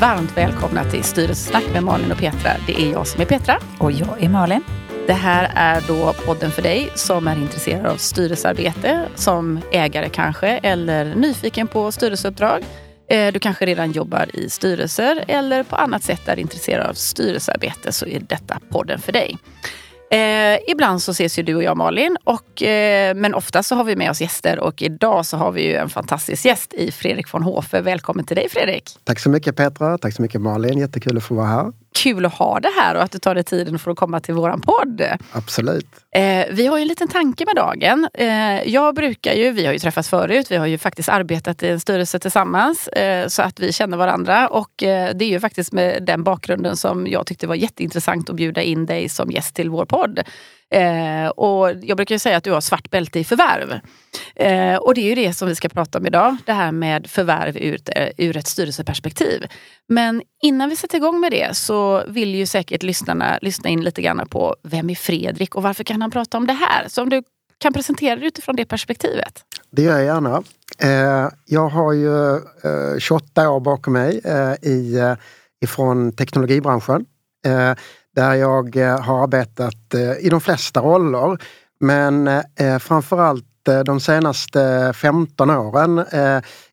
[0.00, 2.50] varmt välkomna till Styrelsesnack med Malin och Petra.
[2.66, 3.58] Det är jag som är Petra.
[3.78, 4.64] Och jag är Malin.
[5.06, 10.48] Det här är då podden för dig som är intresserad av styrelsearbete, som ägare kanske,
[10.48, 12.64] eller nyfiken på styrelseuppdrag.
[13.08, 17.92] Eh, du kanske redan jobbar i styrelser eller på annat sätt är intresserad av styrelsearbete
[17.92, 19.38] så är detta podden för dig.
[20.10, 23.84] Eh, ibland så ses ju du och jag Malin, och, eh, men ofta så har
[23.84, 27.34] vi med oss gäster och idag så har vi ju en fantastisk gäst i Fredrik
[27.34, 27.80] von Hofe.
[27.80, 28.84] Välkommen till dig Fredrik!
[29.04, 31.72] Tack så mycket Petra, tack så mycket Malin, jättekul att få vara här.
[31.96, 34.34] Kul att ha det här och att du tar dig tiden för att komma till
[34.34, 35.02] våran podd.
[35.32, 35.86] Absolut.
[36.14, 38.08] Eh, vi har ju en liten tanke med dagen.
[38.14, 41.68] Eh, jag brukar ju, vi har ju träffats förut, vi har ju faktiskt arbetat i
[41.68, 45.72] en styrelse tillsammans eh, så att vi känner varandra och eh, det är ju faktiskt
[45.72, 49.70] med den bakgrunden som jag tyckte var jätteintressant att bjuda in dig som gäst till
[49.70, 50.20] vår podd.
[50.74, 53.80] Eh, och jag brukar säga att du har svart bälte i förvärv.
[54.36, 57.06] Eh, och det är ju det som vi ska prata om idag, det här med
[57.06, 59.46] förvärv ur, eh, ur ett styrelseperspektiv.
[59.88, 64.02] Men innan vi sätter igång med det så vill ju säkert lyssnarna lyssna in lite
[64.02, 66.88] grann på vem är Fredrik och varför kan han prata om det här?
[66.88, 67.22] Så om du
[67.58, 69.44] kan presentera dig utifrån det perspektivet.
[69.70, 70.42] Det gör jag gärna.
[70.78, 75.14] Eh, jag har ju eh, 28 år bakom mig eh, i, eh,
[75.62, 77.04] ifrån teknologibranschen
[78.16, 81.38] där jag eh, har arbetat eh, i de flesta roller.
[81.80, 83.44] Men eh, framförallt
[83.84, 86.04] de senaste 15 åren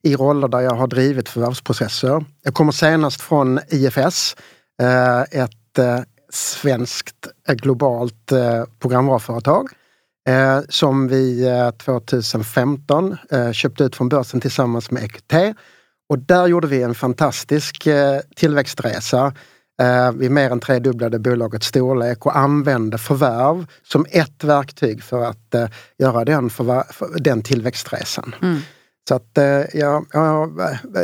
[0.02, 2.24] i roller där jag har drivit förvärvsprocesser.
[2.42, 4.36] Jag kommer senast från IFS,
[5.30, 5.78] ett
[6.32, 8.32] svenskt globalt
[8.80, 9.68] programvaruföretag
[10.68, 11.48] som vi
[11.78, 13.16] 2015
[13.52, 15.56] köpte ut från börsen tillsammans med EQT.
[16.08, 17.88] Och där gjorde vi en fantastisk
[18.36, 19.32] tillväxtresa.
[19.82, 25.54] Eh, vi mer än tredubblade bolagets storlek och använde förvärv som ett verktyg för att
[25.54, 26.50] eh, göra den,
[27.16, 28.34] den tillväxtresan.
[28.42, 28.58] Mm.
[29.08, 30.60] Så att eh, jag, jag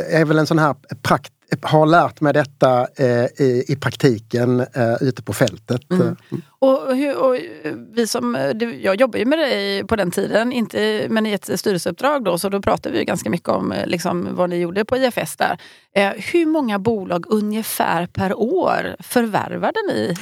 [0.09, 4.95] är väl en sån här prakt, har lärt mig detta eh, i, i praktiken eh,
[5.01, 5.91] ute på fältet.
[5.91, 6.15] Mm.
[6.59, 7.37] Och, hur, och,
[7.93, 12.23] vi som, jag jobbar ju med dig på den tiden, inte, men i ett styrelseuppdrag
[12.23, 15.59] då, så då pratade vi ganska mycket om liksom, vad ni gjorde på IFS där.
[15.95, 20.15] Eh, hur många bolag ungefär per år förvärvade ni?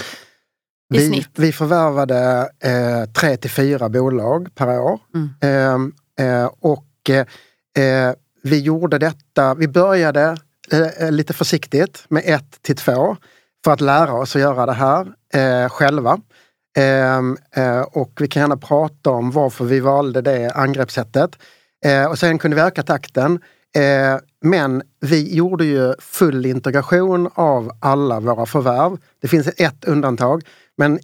[0.90, 5.00] Vi, vi förvärvade eh, tre till fyra bolag per år.
[5.16, 5.30] Mm.
[5.42, 8.14] Ehm, eh, och eh,
[8.44, 10.38] vi gjorde detta, vi började
[10.72, 13.18] Eh, eh, lite försiktigt med ett till två
[13.64, 16.22] för att lära oss att göra det här eh, själva.
[16.78, 21.32] Ehm, eh, och vi kan gärna prata om varför vi valde det angreppssättet.
[21.86, 23.40] Eh, och sen kunde vi öka takten.
[23.76, 28.98] Eh, men vi gjorde ju full integration av alla våra förvärv.
[29.22, 30.44] Det finns ett undantag,
[30.78, 31.00] men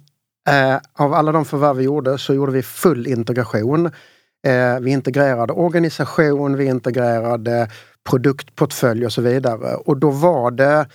[0.48, 3.86] eh, av alla de förvärv vi gjorde så gjorde vi full integration.
[4.46, 7.68] Eh, vi integrerade organisation, vi integrerade
[8.06, 9.74] produktportfölj och så vidare.
[9.74, 10.86] Och då var det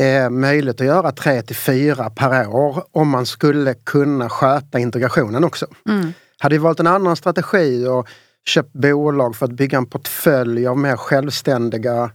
[0.00, 5.44] eh, möjligt att göra tre till fyra per år om man skulle kunna sköta integrationen
[5.44, 5.66] också.
[5.88, 6.12] Mm.
[6.38, 8.08] Hade vi valt en annan strategi och
[8.44, 12.10] köpt bolag för att bygga en portfölj av mer självständiga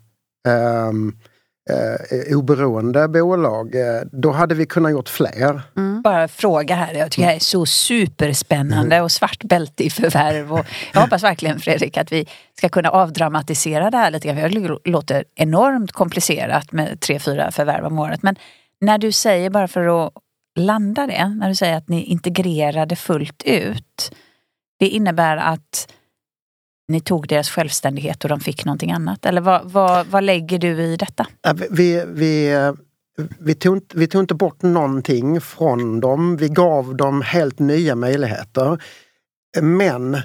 [0.90, 1.18] um,
[1.70, 5.62] eh, oberoende bolag, eh, då hade vi kunnat gjort fler.
[5.78, 6.02] Mm.
[6.02, 9.04] Bara fråga här, jag tycker det är så superspännande mm.
[9.04, 10.54] och svart bälte i förvärv.
[10.54, 14.52] Och jag hoppas verkligen Fredrik att vi ska kunna avdramatisera det här lite grann.
[14.52, 18.24] Det låter enormt komplicerat med tre, fyra förvärv om året.
[18.24, 18.36] Men
[18.82, 20.14] när du säger, bara för att
[20.60, 24.12] landa det, när du säger att ni integrerade fullt ut.
[24.80, 25.94] Det innebär att
[26.88, 29.26] ni tog deras självständighet och de fick någonting annat?
[29.26, 31.28] Eller vad, vad, vad lägger du i detta?
[31.70, 32.54] Vi, vi,
[33.40, 36.38] vi, tog, vi tog inte bort någonting från dem.
[36.38, 38.82] Vi gav dem helt nya möjligheter.
[39.62, 40.18] Men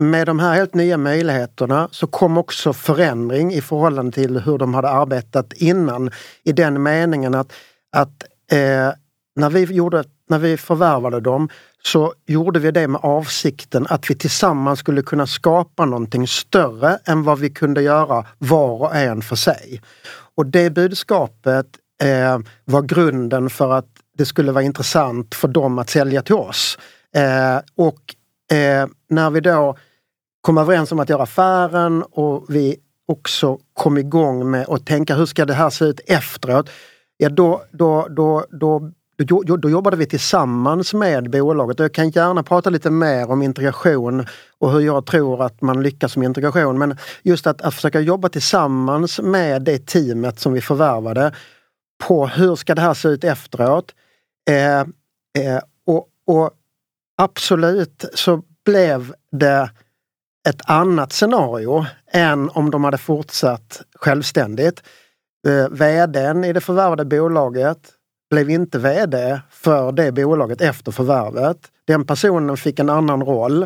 [0.00, 4.74] med de här helt nya möjligheterna så kom också förändring i förhållande till hur de
[4.74, 6.10] hade arbetat innan.
[6.44, 7.52] I den meningen att,
[7.92, 8.92] att eh,
[9.36, 11.48] när, vi gjorde, när vi förvärvade dem
[11.82, 17.22] så gjorde vi det med avsikten att vi tillsammans skulle kunna skapa någonting större än
[17.22, 19.82] vad vi kunde göra var och en för sig.
[20.34, 21.66] Och det budskapet
[22.02, 23.88] eh, var grunden för att
[24.18, 26.78] det skulle vara intressant för dem att sälja till oss.
[27.14, 28.14] Eh, och
[28.56, 29.76] eh, när vi då
[30.40, 32.76] kom överens om att göra affären och vi
[33.08, 36.70] också kom igång med att tänka hur ska det här se ut efteråt?
[37.16, 38.92] Ja, då, då, då, då
[39.24, 41.78] då, då jobbade vi tillsammans med bolaget.
[41.78, 44.26] Jag kan gärna prata lite mer om integration
[44.58, 46.78] och hur jag tror att man lyckas med integration.
[46.78, 51.34] Men just att, att försöka jobba tillsammans med det teamet som vi förvärvade
[52.04, 53.94] på hur ska det här se ut efteråt.
[54.50, 56.50] Eh, eh, och, och
[57.16, 59.70] absolut så blev det
[60.48, 64.82] ett annat scenario än om de hade fortsatt självständigt.
[65.48, 67.78] Eh, VDn i det förvärvade bolaget
[68.30, 71.58] blev inte VD för det bolaget efter förvärvet.
[71.86, 73.62] Den personen fick en annan roll.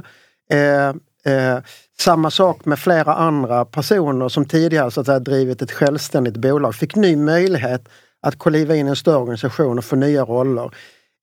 [0.51, 0.89] Eh,
[1.35, 1.59] eh,
[2.01, 6.75] samma sak med flera andra personer som tidigare så att säga, drivit ett självständigt bolag.
[6.75, 7.89] Fick ny möjlighet
[8.23, 10.71] att kliva in i en större organisation och få nya roller.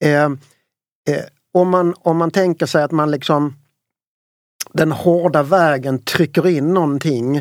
[0.04, 3.56] Eh, eh, om, man, om man tänker sig att man liksom
[4.74, 7.38] den hårda vägen trycker in någonting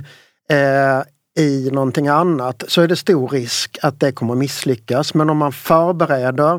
[0.49, 1.03] eh,
[1.39, 5.15] i någonting annat så är det stor risk att det kommer misslyckas.
[5.15, 6.55] Men om man förbereder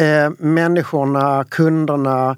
[0.00, 2.36] eh, människorna, kunderna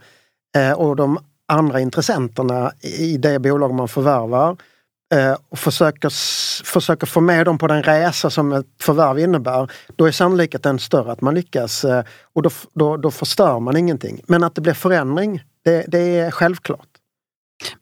[0.56, 1.18] eh, och de
[1.48, 4.56] andra intressenterna i det bolag man förvärvar
[5.14, 6.10] eh, och försöker,
[6.64, 11.12] försöker få med dem på den resa som ett förvärv innebär, då är sannolikheten större
[11.12, 14.22] att man lyckas eh, och då, då, då förstör man ingenting.
[14.26, 16.88] Men att det blir förändring, det, det är självklart.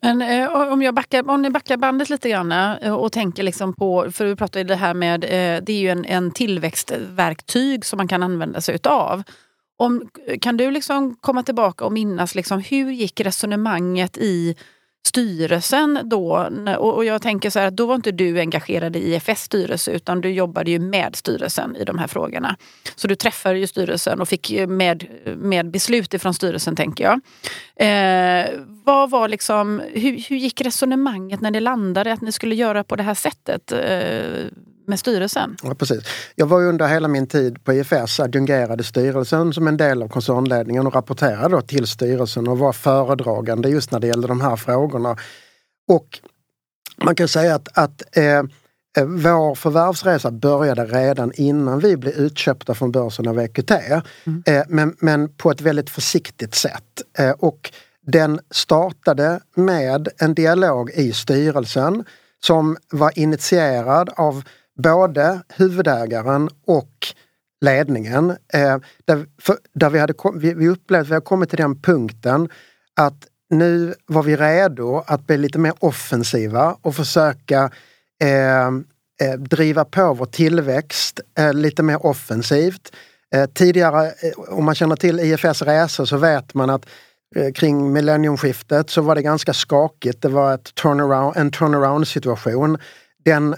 [0.01, 3.75] Men eh, om, jag backar, om ni backar bandet lite grann eh, och tänker liksom
[3.75, 7.97] på, för vi pratade det här med, eh, det är ju en, en tillväxtverktyg som
[7.97, 9.23] man kan använda sig utav.
[9.77, 10.09] Om,
[10.41, 14.57] kan du liksom komma tillbaka och minnas liksom, hur gick resonemanget i
[15.07, 16.49] styrelsen då?
[16.79, 20.21] Och jag tänker så här att då var inte du engagerad i IFS styrelse utan
[20.21, 22.57] du jobbade ju med styrelsen i de här frågorna.
[22.97, 25.07] Så du träffade ju styrelsen och fick med,
[25.37, 27.21] med beslut ifrån styrelsen tänker jag.
[27.77, 28.51] Eh,
[28.85, 32.97] vad var liksom, hur, hur gick resonemanget när det landade att ni skulle göra på
[32.97, 33.73] det här sättet?
[33.73, 34.47] Eh,
[34.87, 35.57] med styrelsen.
[35.63, 36.05] Ja, precis.
[36.35, 40.09] Jag var under hela min tid på IFS adjungerad i styrelsen som en del av
[40.09, 44.57] koncernledningen och rapporterade då till styrelsen och var föredragande just när det gällde de här
[44.57, 45.17] frågorna.
[45.89, 46.21] Och
[47.05, 48.43] man kan säga att, att eh
[49.01, 53.71] vår förvärvsresa började redan innan vi blev utköpta från börsen av EQT.
[53.71, 54.43] Mm.
[54.47, 57.03] Eh, men, men på ett väldigt försiktigt sätt.
[57.19, 57.73] Eh, och
[58.07, 62.05] den startade med en dialog i styrelsen
[62.45, 64.45] som var initierad av
[64.79, 67.07] både huvudägaren och
[67.61, 68.31] ledningen.
[68.31, 71.81] Eh, där, för, där vi, hade, vi, vi upplevde att vi hade kommit till den
[71.81, 72.49] punkten
[72.97, 77.71] att nu var vi redo att bli lite mer offensiva och försöka
[78.23, 82.93] eh, eh, driva på vår tillväxt eh, lite mer offensivt.
[83.35, 86.87] Eh, tidigare, eh, om man känner till IFS resor så vet man att
[87.37, 90.23] eh, kring millenniumskiftet så var det ganska skakigt.
[90.23, 92.79] Det var ett turnaround, en turnaround situation.
[93.25, 93.57] Den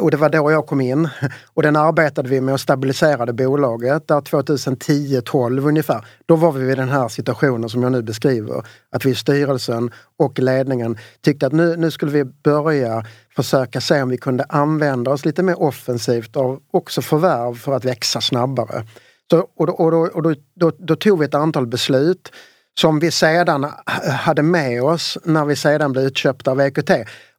[0.00, 1.08] och det var då jag kom in.
[1.54, 6.06] Och den arbetade vi med och stabiliserade bolaget där 2010-12 ungefär.
[6.26, 8.66] Då var vi i den här situationen som jag nu beskriver.
[8.90, 13.04] Att vi i styrelsen och ledningen tyckte att nu, nu skulle vi börja
[13.36, 17.84] försöka se om vi kunde använda oss lite mer offensivt av också förvärv för att
[17.84, 18.86] växa snabbare.
[19.30, 22.32] Så, och då, och då, och då, då, då tog vi ett antal beslut
[22.80, 23.66] som vi sedan
[24.08, 26.90] hade med oss när vi sedan blev utköpta av EQT.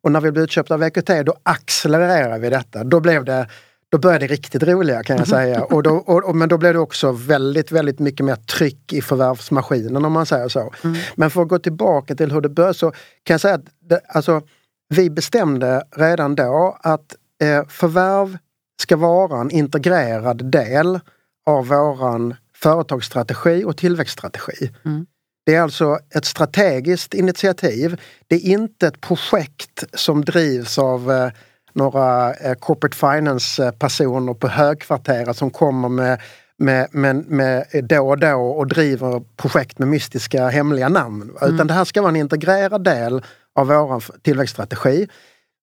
[0.05, 2.83] Och när vi blev utköpta av EQT då accelererade vi detta.
[2.83, 3.47] Då blev det
[3.89, 5.63] då började det riktigt roliga kan jag säga.
[5.63, 10.05] Och då, och, men då blev det också väldigt, väldigt mycket mer tryck i förvärvsmaskinen
[10.05, 10.73] om man säger så.
[10.83, 10.97] Mm.
[11.15, 12.91] Men för att gå tillbaka till hur det började så
[13.23, 14.41] kan jag säga att det, alltså,
[14.89, 18.37] vi bestämde redan då att eh, förvärv
[18.81, 20.99] ska vara en integrerad del
[21.45, 24.71] av våran företagsstrategi och tillväxtstrategi.
[24.85, 25.05] Mm.
[25.45, 28.01] Det är alltså ett strategiskt initiativ.
[28.27, 31.31] Det är inte ett projekt som drivs av eh,
[31.73, 36.21] några eh, corporate finance personer på högkvarteret som kommer med,
[36.57, 41.21] med, med, med då och då och driver projekt med mystiska hemliga namn.
[41.41, 41.55] Mm.
[41.55, 43.23] Utan det här ska vara en integrerad del
[43.55, 45.07] av vår tillväxtstrategi.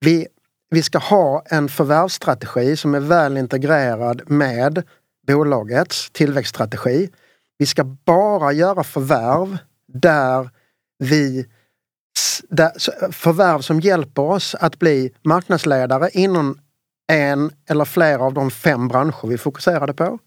[0.01, 0.27] Vi,
[0.71, 4.83] vi ska ha en förvärvsstrategi som är väl integrerad med
[5.27, 7.11] bolagets tillväxtstrategi.
[7.59, 9.59] Vi ska bara göra förvärv
[9.93, 10.51] där
[10.99, 11.47] vi
[12.49, 16.59] där, förvärv som hjälper oss att bli marknadsledare inom
[17.13, 20.19] en eller flera av de fem branscher vi fokuserade på.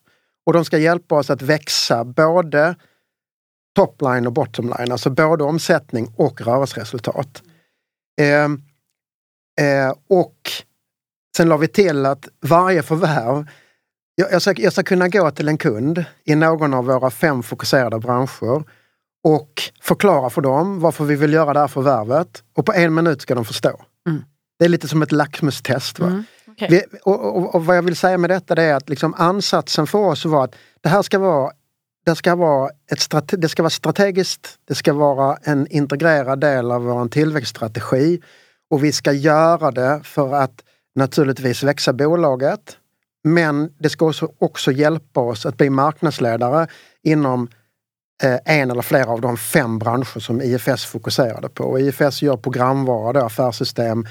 [0.45, 2.75] Och de ska hjälpa oss att växa både
[3.75, 7.43] topline och bottomline, alltså både omsättning och rörelseresultat.
[8.21, 8.49] Eh,
[9.65, 10.51] eh, och
[11.37, 13.45] sen la vi till att varje förvärv
[14.15, 17.43] jag, jag, ska, jag ska kunna gå till en kund i någon av våra fem
[17.43, 18.63] fokuserade branscher
[19.25, 22.43] och förklara för dem varför vi vill göra det här förvärvet.
[22.55, 23.81] Och på en minut ska de förstå.
[24.07, 24.21] Mm.
[24.59, 25.99] Det är lite som ett lackmustest.
[25.99, 26.07] Va?
[26.07, 26.23] Mm.
[26.47, 26.67] Okay.
[26.69, 29.99] Vi, och, och, och, vad jag vill säga med detta är att liksom ansatsen för
[29.99, 31.51] oss var att det här ska vara
[32.05, 36.83] det ska, vara ett det ska vara strategiskt, det ska vara en integrerad del av
[36.83, 38.21] vår tillväxtstrategi
[38.69, 40.63] och vi ska göra det för att
[40.95, 42.77] naturligtvis växa bolaget.
[43.23, 46.67] Men det ska också, också hjälpa oss att bli marknadsledare
[47.03, 47.47] inom
[48.45, 51.79] en eller flera av de fem branscher som IFS fokuserade på.
[51.79, 54.05] IFS gör programvara, då, affärssystem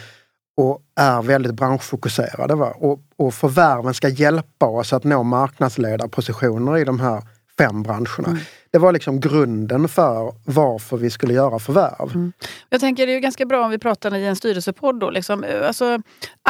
[0.57, 2.55] och är väldigt branschfokuserade.
[2.55, 2.75] Va?
[2.77, 7.23] Och, och förvärven ska hjälpa oss att nå marknadsledarpositioner i de här
[7.59, 8.29] fem branscherna.
[8.29, 8.39] Mm.
[8.71, 12.11] Det var liksom grunden för varför vi skulle göra förvärv.
[12.15, 12.33] Mm.
[12.69, 15.11] Jag tänker det är ganska bra om vi pratar i en styrelsepodd då.
[15.11, 15.45] Liksom.
[15.67, 16.01] Alltså, att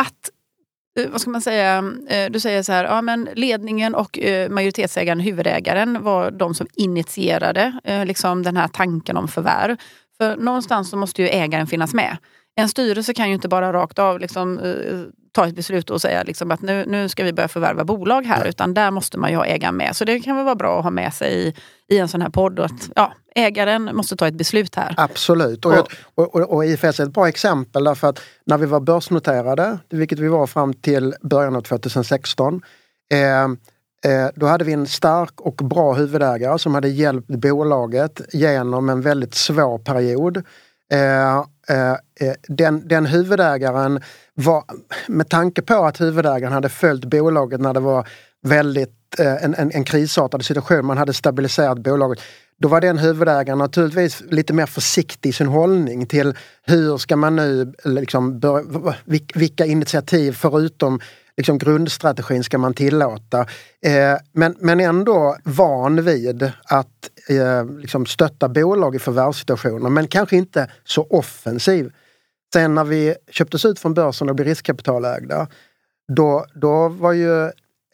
[0.03, 0.34] eh,
[1.01, 4.51] Eh, vad ska man säga, eh, du säger så här, ja, men ledningen och eh,
[4.51, 7.73] majoritetsägaren, huvudägaren, var de som initierade
[8.07, 9.77] liksom den här tanken om förvärv.
[10.19, 12.17] För någonstans så måste ju ägaren finnas med.
[12.57, 14.61] En styrelse kan ju inte bara rakt av liksom,
[15.35, 18.45] ta ett beslut och säga liksom att nu, nu ska vi börja förvärva bolag här.
[18.47, 19.97] Utan där måste man ju ha ägaren med.
[19.97, 21.55] Så det kan väl vara bra att ha med sig i,
[21.95, 22.61] i en sån här podd.
[22.61, 24.95] Att, ja, ägaren måste ta ett beslut här.
[24.97, 25.65] Absolut.
[25.65, 28.81] Och, och, och, och, och IFS är ett bra exempel därför att när vi var
[28.81, 32.63] börsnoterade, vilket vi var fram till början av 2016,
[33.13, 33.43] eh,
[34.13, 39.01] eh, då hade vi en stark och bra huvudägare som hade hjälpt bolaget genom en
[39.01, 40.37] väldigt svår period.
[40.93, 44.01] Eh Eh, eh, den, den huvudägaren
[44.35, 44.65] var,
[45.09, 48.09] med tanke på att huvudägaren hade följt bolaget när det var
[48.43, 52.19] väldigt eh, en, en, en krisartad situation, man hade stabiliserat bolaget.
[52.59, 57.37] Då var den huvudägaren naturligtvis lite mer försiktig i sin hållning till hur ska man
[57.37, 58.65] nu, liksom, bör,
[59.35, 61.01] vilka initiativ förutom
[61.37, 63.41] liksom grundstrategin ska man tillåta.
[63.87, 70.37] Eh, men, men ändå van vid att eh, liksom stötta bolag i förvärvssituationer men kanske
[70.37, 71.93] inte så offensiv
[72.55, 75.47] Sen när vi köptes ut från börsen och blev riskkapitalägda,
[76.17, 77.45] då, då var ju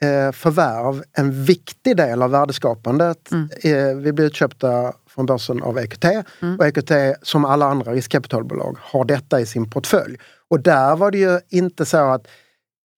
[0.01, 3.33] eh, förvärv en viktig del av värdeskapandet.
[3.33, 3.49] Mm.
[3.63, 6.59] Eh, vi blev utköpta från börsen av EQT mm.
[6.59, 6.93] och EQT
[7.23, 10.19] som alla andra riskkapitalbolag har detta i sin portfölj.
[10.49, 12.27] Och där var det ju inte så att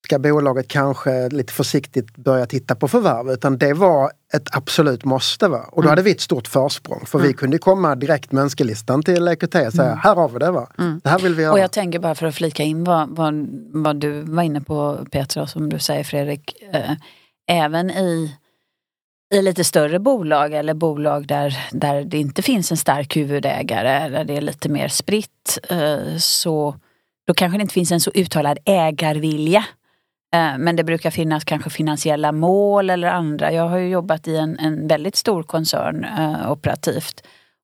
[0.04, 5.48] ska bolaget kanske lite försiktigt börja titta på förvärv utan det var ett absolut måste.
[5.48, 5.68] Va?
[5.72, 5.90] Och då mm.
[5.90, 7.28] hade vi ett stort försprång för mm.
[7.28, 9.98] vi kunde komma direkt med önskelistan till EQT och säga mm.
[9.98, 10.50] här har vi det.
[10.50, 10.68] Va?
[10.78, 11.00] Mm.
[11.04, 11.52] Det här vill vi göra.
[11.52, 15.06] Och jag tänker bara för att flika in vad, vad, vad du var inne på
[15.10, 16.62] Petra som du säger Fredrik.
[16.72, 16.92] Eh,
[17.48, 18.36] även i
[19.34, 24.24] i lite större bolag eller bolag där, där det inte finns en stark huvudägare, där
[24.24, 26.76] det är lite mer spritt, eh, så
[27.26, 29.64] då kanske det inte finns en så uttalad ägarvilja
[30.58, 33.52] men det brukar finnas kanske finansiella mål eller andra.
[33.52, 37.22] Jag har ju jobbat i en, en väldigt stor koncern eh, operativt.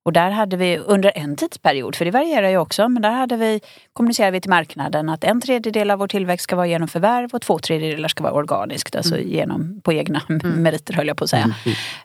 [0.08, 3.36] Och där hade vi under en tidsperiod, för det varierar ju också, men där hade
[3.36, 3.60] vi,
[3.92, 7.42] kommunicerade vi till marknaden att en tredjedel av vår tillväxt ska vara genom förvärv och
[7.42, 9.28] två tredjedelar ska vara organiskt, alltså mm.
[9.28, 10.62] genom, på egna mm.
[10.62, 11.54] meriter höll jag på att säga.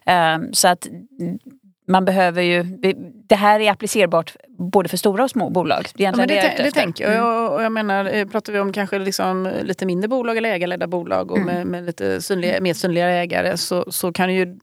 [0.06, 0.42] Mm.
[0.42, 0.88] Um, så att
[1.86, 2.62] man behöver ju,
[3.26, 5.86] det här är applicerbart både för stora och små bolag.
[5.94, 7.14] Det, ja, det, det, det tänker jag.
[7.14, 7.52] Mm.
[7.52, 11.30] Och jag menar, eh, pratar vi om kanske liksom lite mindre bolag eller ägarledda bolag
[11.30, 11.54] och mm.
[11.54, 14.58] med, med, lite synliga, mer synliga ägare så, så kan ju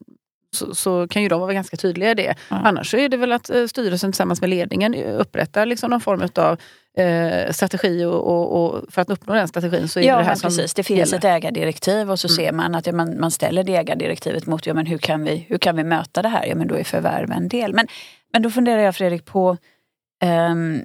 [0.56, 2.36] så, så, kan ju de vara ganska tydliga i det.
[2.52, 2.66] Mm.
[2.66, 6.22] Annars så är det väl att eh, styrelsen tillsammans med ledningen upprättar liksom någon form
[6.36, 6.58] av
[6.98, 10.36] eh, strategi och, och, och, för att uppnå den strategin så är ja, det här
[10.36, 10.74] som precis.
[10.74, 11.18] Det finns gäller.
[11.18, 12.36] ett ägardirektiv och så mm.
[12.36, 15.46] ser man att ja, man, man ställer det ägardirektivet mot ja, men hur, kan vi,
[15.50, 16.46] hur kan vi möta det här?
[16.46, 17.74] Ja, men då är förvärv en del.
[17.74, 17.88] Men,
[18.34, 19.58] men då funderar jag Fredrik på
[20.50, 20.84] um,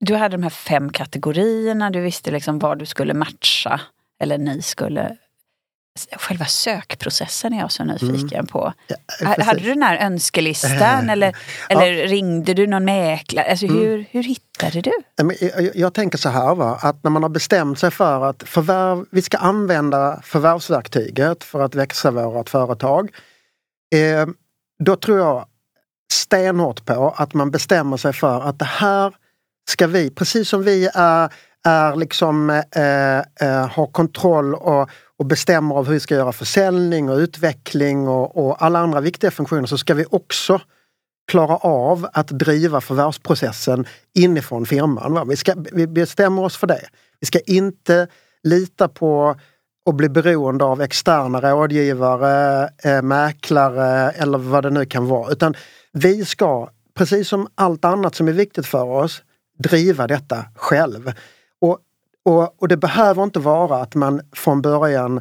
[0.00, 3.80] du hade de här fem kategorierna, du visste liksom vad du skulle matcha
[4.20, 5.16] eller ni skulle
[6.12, 8.46] Själva sökprocessen är jag så nyfiken mm.
[8.46, 8.72] på.
[9.20, 11.36] Ja, hade du den här önskelistan eller,
[11.68, 12.06] eller ja.
[12.06, 13.50] ringde du någon mäklare?
[13.50, 13.78] Alltså, mm.
[13.78, 14.92] hur, hur hittade du?
[15.40, 19.04] Jag, jag, tänker så här va, att när man har bestämt sig för att förvärv,
[19.10, 23.10] vi ska använda förvärvsverktyget för att växa vårt företag.
[23.94, 24.26] Eh,
[24.84, 25.46] då tror jag
[26.12, 29.14] stenhårt på att man bestämmer sig för att det här
[29.68, 31.32] ska vi, precis som vi är,
[31.64, 37.10] är liksom, eh, eh, har kontroll och, och bestämmer av hur vi ska göra försäljning
[37.10, 40.60] och utveckling och, och alla andra viktiga funktioner så ska vi också
[41.30, 45.14] klara av att driva förvärvsprocessen inifrån firman.
[45.14, 45.24] Va?
[45.24, 46.80] Vi, ska, vi bestämmer oss för det.
[47.20, 48.06] Vi ska inte
[48.42, 49.36] lita på
[49.86, 55.32] och bli beroende av externa rådgivare, eh, mäklare eller vad det nu kan vara.
[55.32, 55.54] Utan
[55.92, 59.22] vi ska, precis som allt annat som är viktigt för oss,
[59.58, 61.12] driva detta själv.
[62.24, 65.20] Och och, det behöver inte vara att man från början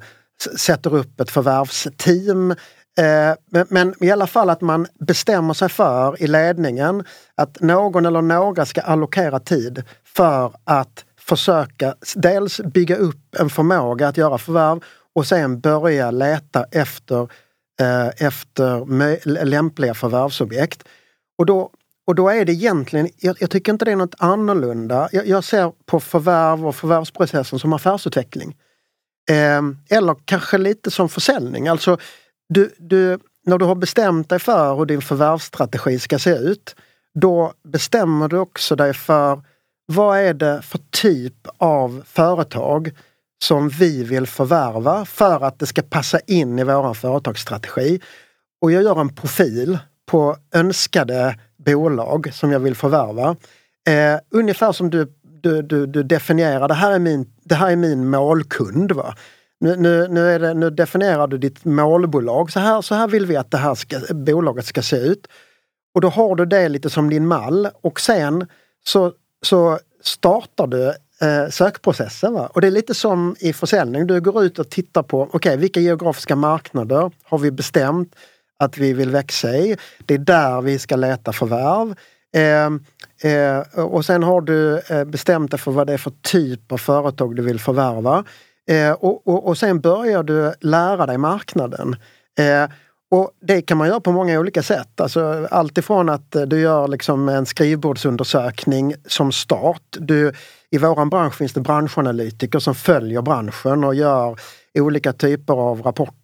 [0.58, 6.22] sätter upp ett förvärvsteam eh, men, men, i alla fall att man bestämmer sig för
[6.24, 7.04] i ledningen
[7.36, 14.08] att någon eller några ska allokera tid för att försöka dels bygga upp en förmåga
[14.08, 14.80] att göra förvärv
[15.16, 17.22] och sen börja leta efter,
[17.82, 20.84] eh, efter lämpliga förvärvsobjekt.
[21.38, 21.70] Och då
[22.10, 25.10] och då är det egentligen, jag, jag tycker inte det är något annorlunda.
[25.12, 28.56] Jag, jag, ser på förvärv och förvärvsprocessen som affärsutveckling.
[29.32, 31.68] Eh, eller kanske lite som försäljning.
[31.68, 31.98] Alltså,
[32.50, 36.76] du, du, när du har bestämt dig för hur din förvärvsstrategi ska se ut,
[37.20, 39.42] då bestämmer du också dig för
[39.86, 42.92] vad är det för typ av företag
[43.44, 48.02] som vi vill förvärva för att det ska passa in i vår företagsstrategi.
[48.62, 51.36] Och jag gör en profil på önskade
[51.66, 53.36] bolag som jag vill förvärva.
[53.88, 57.76] Eh, ungefär som du, du, du, du, definierar, det här är min, det här är
[57.76, 58.92] min målkund.
[58.92, 59.16] Va?
[59.60, 62.52] Nu, nu, nu, är det, nu definierar du ditt målbolag.
[62.52, 65.28] Så här, så här vill vi att det här ska, bolaget ska se ut.
[65.94, 68.48] Och då har du det lite som din mall och sen
[68.86, 70.88] så, så startar du
[71.22, 72.34] eh, sökprocessen.
[72.34, 72.50] Va?
[72.54, 74.08] Och det är lite som i försäljning.
[74.08, 78.16] Du går ut och tittar på, okej okay, vilka geografiska marknader har vi bestämt
[78.60, 79.78] att vi vill växa i?
[80.06, 81.96] Det är där vi ska leta förvärv.
[82.36, 86.72] Eh, eh, och sen har du eh, bestämt dig för vad det är för typ
[86.72, 88.24] av företag du vill förvärva.
[88.70, 91.96] Eh, och, och, och sen börjar du lära dig marknaden.
[92.40, 92.70] Eh,
[93.12, 95.02] och Det kan man göra på många olika sätt.
[95.02, 99.82] Alltså, Alltifrån att eh, du gör liksom en skrivbordsundersökning som start.
[99.92, 100.34] Du,
[100.70, 104.40] I vår bransch finns det branschanalytiker som följer branschen och gör
[104.80, 106.19] olika typer av rapporter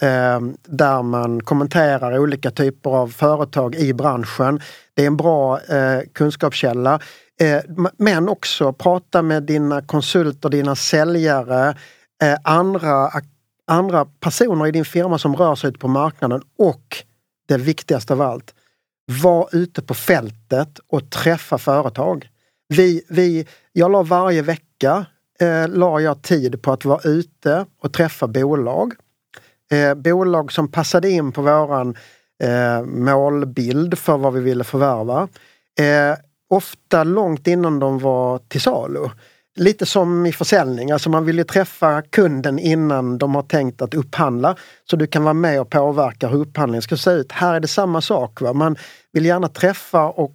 [0.00, 4.60] eh, där man kommenterar olika typer av företag i branschen.
[4.94, 7.00] Det är en bra eh, kunskapskälla.
[7.40, 7.60] Eh,
[7.96, 11.68] men också prata med dina konsulter, dina säljare,
[12.22, 13.10] eh, andra
[13.68, 17.04] andra personer i din firma som rör sig ute på marknaden och
[17.48, 18.54] det viktigaste av allt,
[19.22, 22.28] var ute på fältet och träffa företag.
[22.68, 25.06] Vi, vi, jag la varje vecka
[25.40, 28.94] eh, la jag tid på att vara ute och träffa bolag.
[29.72, 31.96] Eh, bolag som passade in på våran
[32.42, 35.28] eh, målbild för vad vi ville förvärva.
[35.80, 36.18] Eh,
[36.50, 39.08] ofta långt innan de var till salu
[39.58, 43.94] lite som i försäljning, alltså man vill ju träffa kunden innan de har tänkt att
[43.94, 44.56] upphandla.
[44.90, 47.32] Så du kan vara med och påverka hur upphandlingen ska se ut.
[47.32, 48.40] Här är det samma sak.
[48.40, 48.52] Va?
[48.52, 48.76] Man
[49.12, 50.32] vill gärna träffa och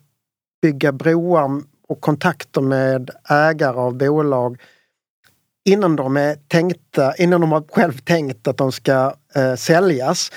[0.62, 4.62] bygga broar och kontakter med ägare av bolag
[5.66, 10.32] innan de är tänkta, innan de har själv tänkt att de ska eh, säljas.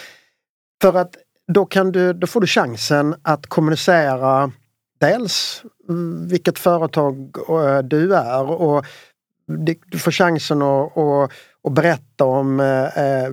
[0.82, 1.14] För att
[1.52, 4.52] då, kan du, då får du chansen att kommunicera
[5.00, 5.62] dels
[6.28, 8.84] vilket företag eh, du är och
[9.86, 11.32] du får chansen att, att,
[11.64, 13.30] att berätta om eh, eh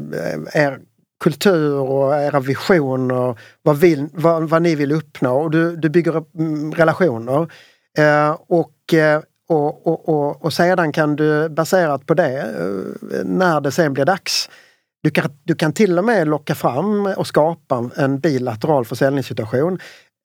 [0.54, 0.80] er
[1.24, 6.16] kultur och era visioner, vad, vill, vad, vad ni vill uppnå och du, du bygger
[6.16, 7.52] upp mm, relationer.
[7.98, 9.22] Eh, och, eh,
[9.54, 14.06] och, och, och, och sedan kan du baserat på det, eh, när det sen blir
[14.06, 14.50] dags,
[15.04, 19.80] du kan, du kan till och med locka fram och skapa en bilateral försäljningssituation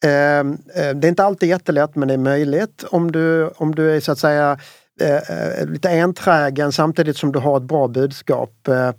[0.04, 3.96] ehm, eh, det är inte alltid jättelätt men det är möjligt om du, om du
[3.96, 4.58] är så att säga
[5.00, 8.68] eh, eh lite enträgen samtidigt som du har ett bra budskap.
[8.68, 8.92] Eh,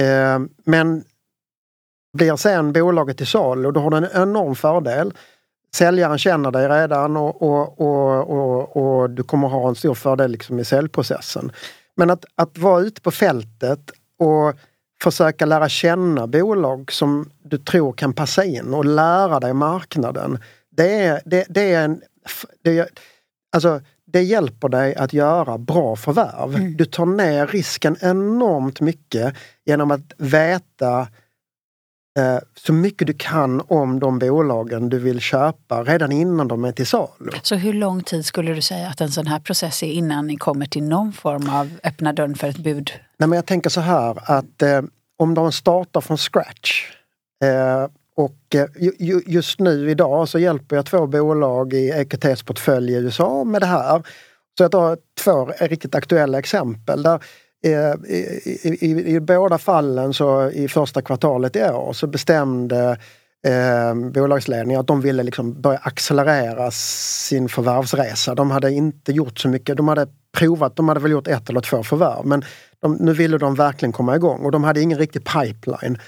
[0.00, 1.04] ehm, men
[2.16, 5.12] blir sen bolaget till salu, då har du en enorm fördel.
[5.76, 10.30] Säljaren känner dig redan och, och, och, och, och du kommer ha en stor fördel
[10.30, 11.52] liksom i säljprocessen.
[11.96, 14.54] Men att, att vara ute på fältet och
[15.02, 20.38] försöka lära känna bolag som du tror kan passa in och lära dig marknaden.
[20.76, 22.00] Det, är, det, det är en...
[22.64, 22.88] Det,
[23.52, 26.54] alltså, det hjälper dig att göra bra förvärv.
[26.54, 26.76] Mm.
[26.76, 29.34] Du tar ner risken enormt mycket
[29.64, 31.08] genom att veta
[32.54, 36.86] så mycket du kan om de bolagen du vill köpa redan innan de är till
[36.86, 37.30] salu.
[37.42, 40.36] Så hur lång tid skulle du säga att en sån här process är innan ni
[40.36, 42.90] kommer till någon form av öppna dörren för ett bud?
[43.18, 44.82] Nej, men jag tänker så här att eh,
[45.18, 46.92] om de startar från scratch
[47.44, 48.66] eh, och eh,
[48.98, 53.62] ju, just nu idag så hjälper jag två bolag i EQTs portfölj i USA med
[53.62, 54.02] det här.
[54.58, 57.02] Så jag tar två riktigt aktuella exempel.
[57.02, 57.20] Där, eh,
[57.64, 62.98] Eh, i, i, i, I båda fallen så i första kvartalet i år så bestämde
[63.46, 68.34] eh, bolagsledningen att de ville liksom börja accelerera sin förvärvsresa.
[68.34, 69.76] De hade inte gjort så mycket.
[69.76, 70.06] De hade
[70.38, 72.44] provat, de hade väl gjort ett eller två förvärv men
[72.82, 75.98] de, nu ville de verkligen komma igång och de hade ingen riktig pipeline.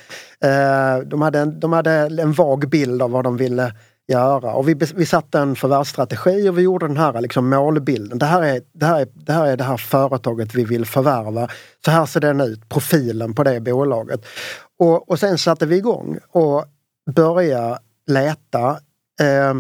[0.44, 3.72] Eh, de, hade en, de hade en vag bild av vad de ville
[4.08, 8.18] göra och vi, vi satte en förvärvsstrategi och vi gjorde den här liksom målbilden.
[8.18, 11.48] Det här, är, det, här är, det här är det här företaget vi vill förvärva.
[11.84, 14.26] Så här ser den ut, profilen på det bolaget.
[14.78, 16.64] Och, och sen satte vi igång och
[17.14, 18.70] började leta.
[19.20, 19.54] Eh,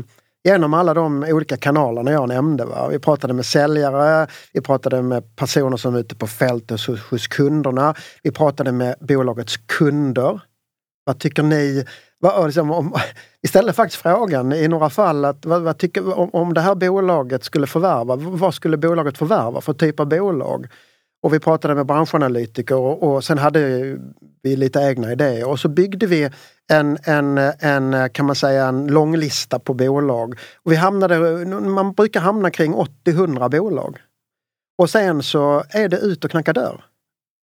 [0.44, 2.64] genom alla de olika kanalerna jag nämnde.
[2.64, 2.88] Va?
[2.88, 7.26] Vi pratade med säljare, vi pratade med personer som är ute på fältet hos, hos
[7.26, 7.94] kunderna.
[8.22, 10.40] Vi pratade med bolagets kunder.
[11.04, 11.84] Vad tycker ni?
[12.20, 12.94] Vad, liksom, om,
[13.42, 16.74] vi ställde faktiskt frågan i några fall att vad, vad tycker, om, om det här
[16.74, 20.66] bolaget skulle förvärva, vad skulle bolaget förvärva för typ av bolag?
[21.22, 23.60] Och vi pratade med branschanalytiker och, och sen hade
[24.42, 26.30] vi lite egna idéer och så byggde vi
[26.72, 30.38] en, en, en, kan man säga, en lång lista på bolag.
[30.62, 31.18] Och vi hamnade,
[31.60, 33.98] man brukar hamna kring 80-100 bolag.
[34.78, 36.84] Och sen så är det ut och knacka dörr.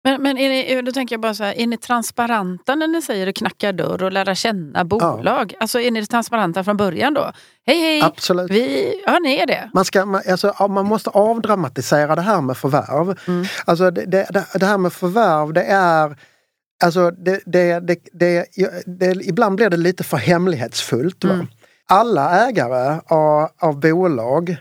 [0.03, 3.01] Men, men är ni, då tänker jag bara så här, är ni transparenta när ni
[3.01, 5.51] säger att knacka dörr och lära känna bolag?
[5.53, 5.57] Ja.
[5.59, 7.31] Alltså är ni transparenta från början då?
[7.65, 8.01] Hej hej!
[8.01, 8.51] Absolut.
[8.51, 9.69] Vi, ja, ni är det.
[9.73, 13.19] Man, ska, man, alltså, man måste avdramatisera det här med förvärv.
[13.27, 13.45] Mm.
[13.65, 16.17] Alltså det, det, det här med förvärv det är
[16.83, 17.99] Alltså det, det, det,
[18.85, 21.23] det, ibland blir det lite för hemlighetsfullt.
[21.23, 21.47] Mm.
[21.87, 24.55] Alla ägare av, av bolag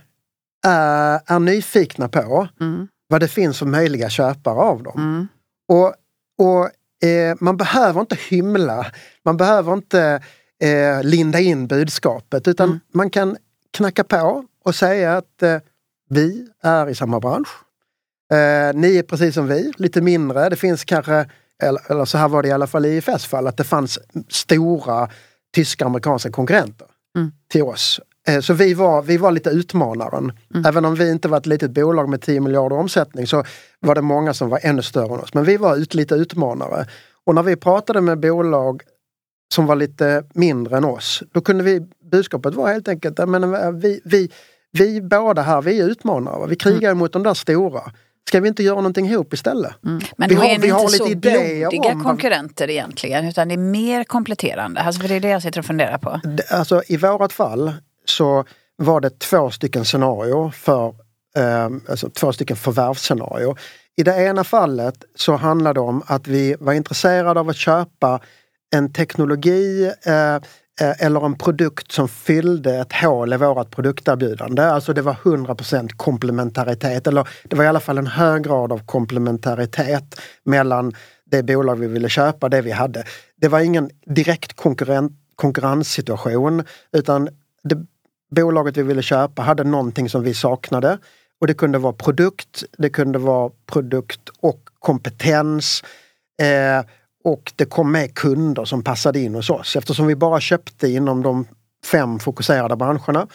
[0.66, 4.98] är, är nyfikna på mm vad det finns för möjliga köpare av dem.
[4.98, 5.28] Mm.
[5.68, 5.94] Och,
[6.38, 6.70] och
[7.08, 8.86] eh, Man behöver inte hymla,
[9.24, 10.22] man behöver inte
[10.62, 12.80] eh, linda in budskapet utan mm.
[12.94, 13.36] man kan
[13.70, 15.58] knacka på och säga att eh,
[16.08, 17.48] vi är i samma bransch.
[18.32, 20.48] Eh, ni är precis som vi, lite mindre.
[20.48, 21.26] Det finns kanske,
[21.62, 23.98] eller, eller så här var det i alla fall i IFS fall, att det fanns
[24.28, 25.08] stora
[25.54, 27.32] tyska amerikanska konkurrenter mm.
[27.48, 28.00] till oss.
[28.30, 30.32] Eh, så vi var, vi var lite utmanaren.
[30.54, 30.66] Mm.
[30.66, 33.44] Även om vi inte var ett litet bolag med 10 miljarder omsättning så
[33.80, 35.34] var det många som var ännu större än oss.
[35.34, 36.86] Men vi var ut, lite utmanare.
[37.26, 38.82] Och när vi pratade med bolag
[39.54, 44.00] som var lite mindre än oss, då kunde vi, budskapet var helt enkelt, men vi,
[44.04, 44.30] vi,
[44.72, 46.46] vi båda här, vi är utmanare.
[46.48, 46.98] Vi krigar mm.
[46.98, 47.82] mot de där stora.
[48.28, 49.84] Ska vi inte göra någonting ihop istället?
[49.84, 50.00] Mm.
[50.16, 52.04] Men vi då har, är ni inte så blodiga om...
[52.04, 54.80] konkurrenter egentligen utan det är mer kompletterande.
[54.80, 56.20] Alltså för det är det jag sitter och funderar på.
[56.50, 57.72] Alltså i vårat fall
[58.16, 58.44] så
[58.76, 60.94] var det två stycken scenarier för
[61.36, 63.58] ehm, alltså två stycken förvärvsscenarier.
[63.96, 68.20] I det ena fallet så handlade det om att vi var intresserade av att köpa
[68.74, 70.40] en teknologi eh, eh,
[71.06, 74.62] eller en produkt som fyllde ett hål i vårt produkterbjudande.
[74.62, 78.78] Alltså det var 100% komplementaritet eller det var i alla fall en hög grad av
[78.86, 80.92] komplementaritet mellan
[81.30, 83.04] det bolag vi ville köpa och det vi hade.
[83.36, 87.28] Det var ingen direkt konkurrent, konkurrenssituation utan
[87.62, 87.86] det,
[88.30, 90.98] bolaget vi ville köpa hade någonting som vi saknade.
[91.40, 95.84] Och det kunde vara produkt, det kunde vara produkt och kompetens.
[96.42, 96.84] Eh,
[97.24, 101.22] och det kom med kunder som passade in hos oss eftersom vi bara köpte inom
[101.22, 101.46] de
[101.84, 103.26] fem fokuserade branscherna.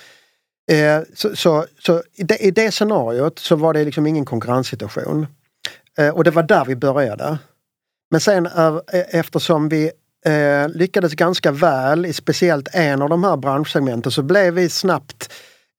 [0.71, 5.27] Eh, så, så, så i, det, i, det, scenariot så var det liksom ingen konkurrenssituation.
[5.97, 7.37] Eh, och det var där vi började.
[8.11, 9.91] Men sen eh, eftersom vi
[10.25, 15.33] eh, lyckades ganska väl i speciellt en av de här branschsegmenten så blev vi snabbt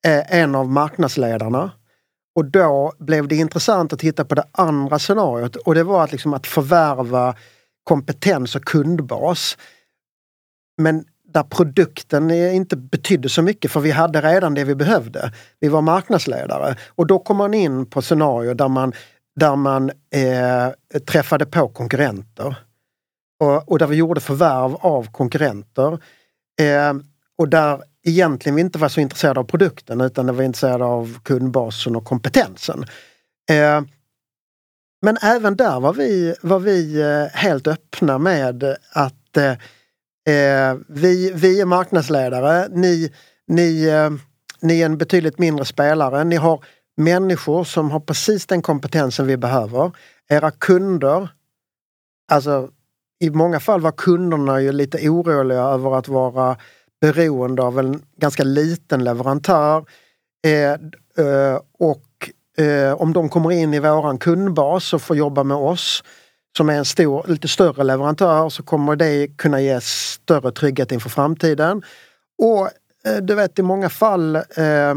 [0.06, 1.70] eh, en av marknadsledarna.
[2.36, 6.12] Och då blev det intressant att titta på det andra scenariot och det var att,
[6.12, 7.34] liksom att förvärva
[7.84, 9.58] kompetens och kundbas.
[10.82, 15.32] Men där produkten inte betydde så mycket för vi hade redan det vi behövde.
[15.60, 18.92] Vi var marknadsledare och då kom man in på scenarier där man,
[19.40, 22.56] där man eh, träffade på konkurrenter.
[23.40, 25.92] Och, och där vi gjorde förvärv av konkurrenter.
[26.60, 26.94] Eh,
[27.38, 31.18] och där egentligen vi inte var så intresserade av produkten utan vi var intresserade av
[31.22, 32.84] kundbasen och kompetensen.
[33.50, 33.80] Eh,
[35.02, 39.50] men även där var vi, var vi eh, helt öppna med att eh,
[40.34, 43.12] eh, vi, vi är marknadsledare, ni,
[43.46, 44.10] ni, eh,
[44.60, 46.64] ni är en betydligt mindre spelare, ni har
[46.96, 49.92] människor som har precis den kompetensen vi behöver.
[50.28, 51.28] Era kunder,
[52.32, 52.70] alltså
[53.20, 56.56] i många fall var kunderna ju lite oroliga över att vara
[57.00, 59.84] beroende av en ganska liten leverantör.
[60.46, 60.72] Eh,
[61.26, 62.30] eh, och
[62.64, 66.04] eh, om de kommer in i våran kundbas och får jobba med oss
[66.56, 71.10] som är en stor, lite större leverantör så kommer det kunna ge större trygghet inför
[71.10, 71.82] framtiden.
[72.38, 72.62] Och
[73.10, 74.90] eh, du vet i många fall eh,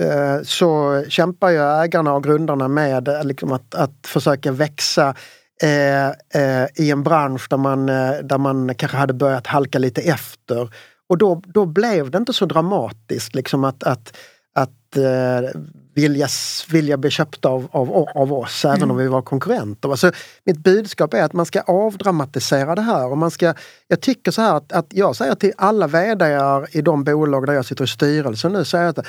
[0.00, 5.14] eh, så kämpar ju ägarna och grundarna med eh, liksom att, att försöka växa
[5.62, 6.08] eh,
[6.42, 10.70] eh, i en bransch där man, eh, där man kanske hade börjat halka lite efter.
[11.08, 14.16] Och då, då blev det inte så dramatiskt liksom att, att,
[14.54, 15.60] att eh,
[15.94, 16.28] vilja,
[16.70, 18.90] vilja bli köpta av, av, av oss även mm.
[18.90, 19.88] om vi var konkurrenter.
[19.88, 20.12] Alltså,
[20.44, 23.06] mitt budskap är att man ska avdramatisera det här.
[23.06, 23.54] Och man ska,
[23.88, 26.38] jag tycker så här att, att jag säger till alla vd
[26.70, 29.06] i de bolag där jag sitter i styrelsen nu, säger att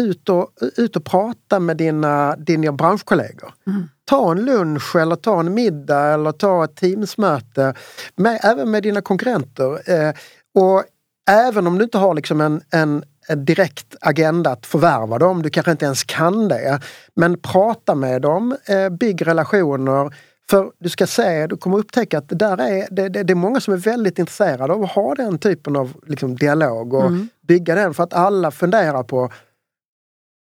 [0.00, 3.54] ut och, ut och prata med dina, dina branschkollegor.
[3.66, 3.88] Mm.
[4.04, 7.74] Ta en lunch eller ta en middag eller ta ett teamsmöte,
[8.16, 9.90] med, även med dina konkurrenter.
[9.90, 10.14] Eh,
[10.54, 10.84] och
[11.30, 15.50] även om du inte har liksom en, en, en direkt agenda att förvärva dem, du
[15.50, 16.80] kanske inte ens kan det.
[17.16, 20.14] Men prata med dem, eh, bygg relationer.
[20.50, 23.34] För du ska se, du kommer upptäcka att det, där är, det, det, det är
[23.34, 27.28] många som är väldigt intresserade av att ha den typen av liksom, dialog och mm.
[27.48, 29.32] bygga den för att alla funderar på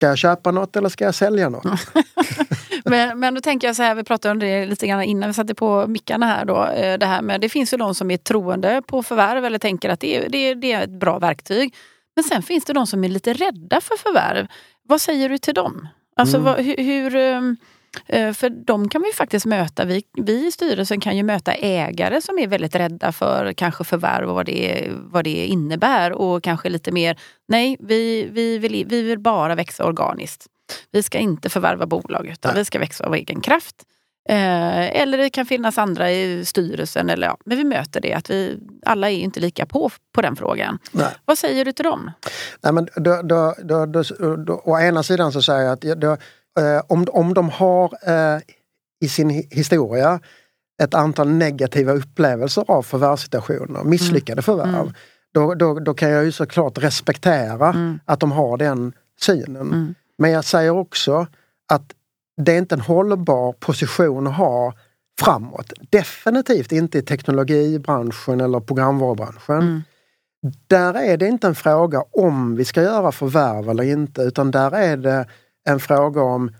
[0.01, 1.65] Ska jag köpa något eller ska jag sälja något?
[2.85, 5.33] men, men då tänker jag så här, vi pratade om det lite grann innan vi
[5.33, 6.65] satte på mickarna här då.
[6.65, 9.89] eh, Det, här med, det finns ju de som är troende på förvärv eller tänker
[9.89, 11.75] att det är, det, är, det är ett bra verktyg.
[12.15, 14.47] Men sen finns det de som är lite rädda för förvärv.
[14.87, 15.87] Vad säger du till dem?
[16.15, 16.45] Alltså Mm.
[16.45, 17.67] vad, hur, hur ehm, eh,
[18.33, 19.85] för de kan vi faktiskt möta.
[19.85, 24.29] Vi, vi i styrelsen kan ju möta ägare som är väldigt rädda för kanske förvärv
[24.29, 26.11] och vad det, vad det innebär.
[26.11, 30.47] Och kanske lite mer, nej vi, vi, vill, vi vill bara växa organiskt.
[30.91, 32.61] Vi ska inte förvärva bolag utan Nej.
[32.61, 33.75] vi ska växa av egen kraft.
[34.29, 37.09] Eh, eller det kan finnas andra i styrelsen.
[37.09, 40.35] Eller ja, men vi möter det att vi alla är inte lika på på den
[40.35, 40.79] frågan.
[40.91, 41.07] Nej.
[41.25, 42.11] Vad säger du till dem?
[42.61, 43.85] Nej, men då, då, då,
[44.35, 46.17] då, å ena sidan så säger jag att då,
[46.59, 48.41] eh, om, om de har eh,
[49.01, 50.19] i sin hi- historia
[50.83, 54.93] ett antal negativa upplevelser av förvärvssituationer, misslyckade förvärv, Mm.
[55.33, 57.99] Då, då, då kan jag ju såklart respektera Mm.
[58.05, 59.55] att de har den synen.
[59.67, 59.95] Mm.
[60.17, 61.27] Men jag säger också
[61.71, 61.93] att
[62.41, 64.73] det är inte en hållbar position att ha
[65.21, 65.73] framåt.
[65.89, 69.55] Definitivt inte i teknologibranschen eller programvarubranschen.
[69.61, 69.81] Mm.
[70.67, 74.71] Där är det inte en fråga om vi ska göra förvärv eller inte utan där
[74.71, 75.25] är det
[75.69, 76.51] en fråga om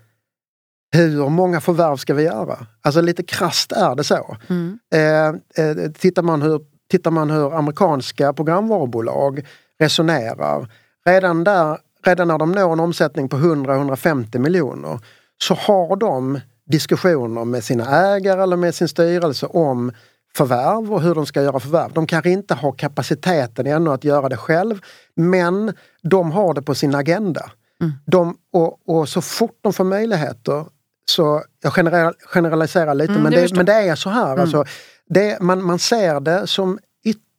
[0.92, 2.66] hur många förvärv ska vi göra?
[2.82, 4.36] Alltså lite krasst är det så.
[4.48, 4.78] Mm.
[4.94, 6.60] Eh, eh, tittar, man hur,
[6.90, 9.46] tittar man hur amerikanska programvarubolag
[9.78, 10.68] resonerar.
[11.04, 15.00] Redan, där, redan när de når en omsättning på 100-150 miljoner
[15.42, 19.92] så har de diskussioner med sina ägare eller med sin styrelse om
[20.36, 21.92] förvärv och hur de ska göra förvärv.
[21.92, 24.80] De kanske inte har kapaciteten ännu att göra det själv
[25.16, 27.50] men de har det på sin agenda.
[27.82, 27.92] Mm.
[28.06, 30.66] De, och, och så fort de får möjligheter
[31.04, 34.26] så, jag general, generaliserar lite Mm, men, det, men det är så här.
[34.26, 34.40] Mm.
[34.40, 34.64] Alltså,
[35.08, 36.78] det, man, man ser det som,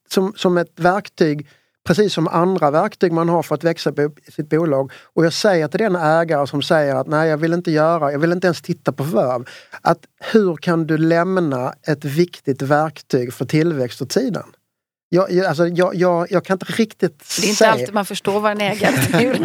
[0.09, 1.47] som, som ett verktyg
[1.83, 4.91] precis som andra verktyg man har för att växa bo, sitt bolag.
[5.13, 8.19] Och jag säger till den ägare som säger att nej jag vill inte göra, jag
[8.19, 9.49] vill inte ens titta på förvärv.
[9.81, 9.99] Att
[10.31, 14.51] hur kan du lämna ett viktigt verktyg för tillväxt åt sidan?
[15.13, 18.39] Jag, jag, alltså, jag, jag, jag kan inte riktigt Det är inte alltid man förstår
[18.39, 19.39] vad en ägare tänker.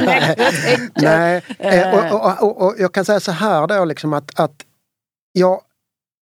[0.95, 1.95] Nej, eh, Eh.
[1.95, 4.65] och, och, och, och jag kan säga så här då liksom att, att
[5.33, 5.63] ja,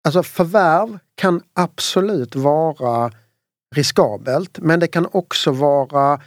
[0.07, 3.11] alltså förvärv kan absolut vara
[3.75, 6.21] riskabelt men det kan också vara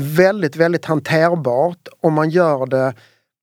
[0.00, 2.94] väldigt, väldigt hanterbart om man gör det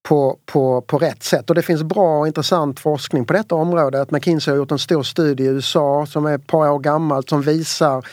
[0.05, 1.49] på, på, på rätt sätt.
[1.49, 4.05] Och det finns bra och intressant forskning på detta område.
[4.09, 7.41] McKinsey har gjort en stor studie i USA som är ett par år gammalt som
[7.41, 8.05] visar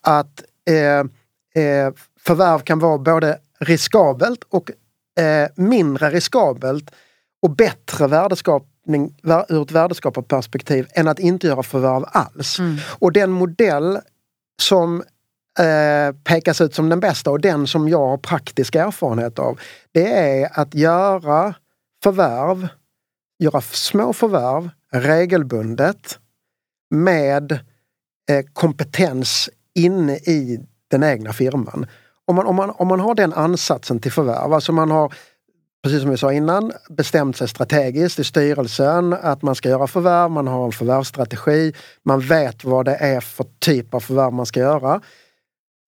[0.00, 4.70] att eh, eh, förvärv kan vara både riskabelt och
[5.20, 6.90] eh, mindre riskabelt
[7.42, 12.58] och bättre värdeskapning vär- ur ett värdeskaparperspektiv än att inte göra förvärv alls.
[12.58, 12.76] Mm.
[12.98, 13.98] Och den modell
[14.62, 15.02] som
[15.58, 19.60] eh, pekas ut som den bästa och den som jag har praktisk erfarenhet av
[19.92, 21.54] det är att göra
[22.02, 22.68] förvärv,
[23.38, 26.18] göra små förvärv regelbundet
[26.90, 27.52] med
[28.30, 31.86] eh, kompetens inne i den egna firman.
[32.24, 35.14] Om man, om, man, om man har den ansatsen till förvärv, alltså man har
[35.82, 40.30] precis som vi sa innan, bestämt sig strategiskt i styrelsen att man ska göra förvärv,
[40.30, 44.60] man har en förvärvsstrategi, man vet vad det är för typ av förvärv man ska
[44.60, 45.00] göra.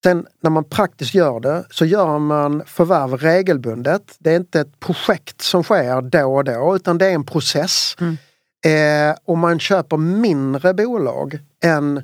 [0.02, 4.16] Sen när man praktiskt gör det så gör man förvärv regelbundet.
[4.18, 7.96] Det är inte ett projekt som sker då och då utan det är en process.
[8.00, 8.16] Mm.
[8.64, 12.02] Eh, och man köper mindre bolag än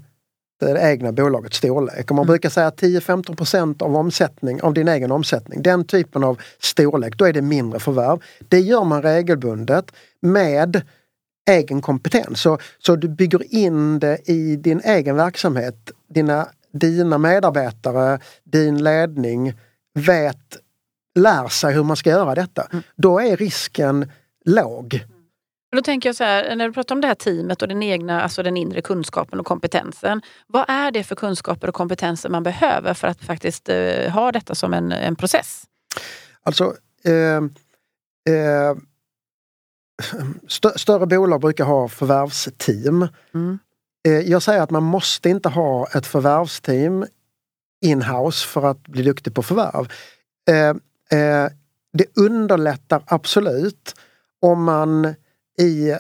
[0.61, 2.11] det egna bolagets storlek.
[2.11, 5.63] Och man brukar säga 10-15% av omsättning, av din egen omsättning.
[5.63, 8.23] Den typen av storlek, då är det mindre förvärv.
[8.49, 10.83] Det gör man regelbundet med
[11.51, 12.41] egen kompetens.
[12.41, 15.91] Så, så du bygger in det i din egen verksamhet.
[16.09, 19.55] Dina, dina medarbetare, din ledning
[19.95, 20.57] vet,
[21.15, 22.69] lär sig hur man ska göra detta.
[22.97, 24.11] Då är risken
[24.45, 25.05] låg.
[25.77, 28.23] Då tänker jag så här, när du pratar om det här teamet och den egna,
[28.23, 30.23] alltså den inre kunskapen och kompetensen.
[30.47, 34.55] Vad är det för kunskaper och kompetenser man behöver för att faktiskt eh, ha detta
[34.55, 35.65] som en, en process?
[36.43, 37.37] Alltså, eh,
[38.35, 38.75] eh,
[40.49, 43.09] stö- större bolag brukar ha förvärvsteam.
[43.35, 43.59] Mm.
[44.07, 47.07] Eh, jag säger att man måste inte ha ett förvärvsteam
[47.85, 49.93] in-house för att bli duktig på förvärv.
[50.49, 50.69] Eh,
[51.21, 51.51] eh,
[51.93, 53.95] det underlättar absolut
[54.41, 55.15] om man
[55.59, 55.95] i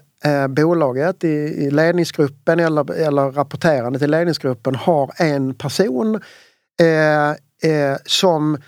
[0.48, 6.20] bolaget, i, ledningsgruppen eller, eller rapporterande till ledningsgruppen har en person
[8.04, 8.58] som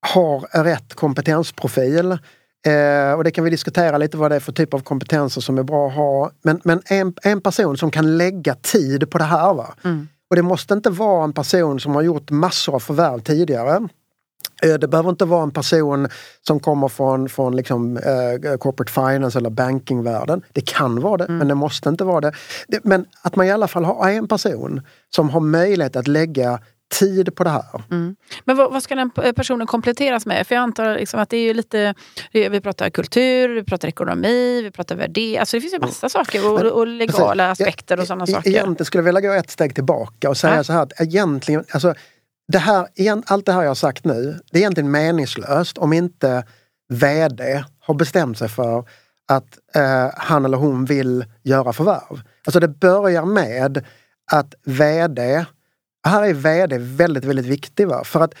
[0.00, 2.18] har rätt kompetensprofil.
[2.66, 5.58] Eh, och det kan vi diskutera lite vad det är för typ av kompetenser som
[5.58, 6.30] är bra att ha.
[6.42, 9.54] Men, men en, en person som kan lägga tid på det här.
[9.54, 9.74] Va?
[9.84, 10.08] Mm.
[10.30, 13.88] Och det måste inte vara en person som har gjort massor av förvärv tidigare.
[14.62, 16.08] Eh, Det behöver inte vara en person
[16.46, 20.42] som kommer från, från liksom, eh, corporate finance eller bankingvärlden.
[20.52, 22.32] Det kan vara det, men det måste inte vara det.
[22.68, 22.84] det.
[22.84, 24.82] Men att man i alla fall har en person
[25.14, 27.64] som har möjlighet att lägga tid på det här.
[28.44, 30.46] Men vad, vad ska den personen kompletteras med?
[30.46, 31.94] För jag antar liksom att det är lite...
[32.32, 35.38] Vi pratar kultur, vi pratar ekonomi, vi pratar värdering.
[35.38, 37.66] Alltså det finns ju massa saker och, och legala Precis.
[37.66, 38.50] aspekter och sådana E- saker.
[38.50, 40.64] Egentligen skulle jag vilja gå ett steg tillbaka och säga Ja.
[40.64, 41.94] så här att egentligen, alltså,
[42.52, 42.86] det här,
[43.26, 46.44] allt det här jag har sagt nu, det är egentligen meningslöst om inte
[46.88, 48.84] VD har bestämt sig för
[49.28, 52.20] att eh, han eller hon vill göra förvärv.
[52.46, 53.86] Alltså det börjar med
[54.32, 55.44] att VD,
[56.08, 57.88] här är VD väldigt, väldigt viktig.
[57.88, 58.04] Va?
[58.04, 58.34] För att,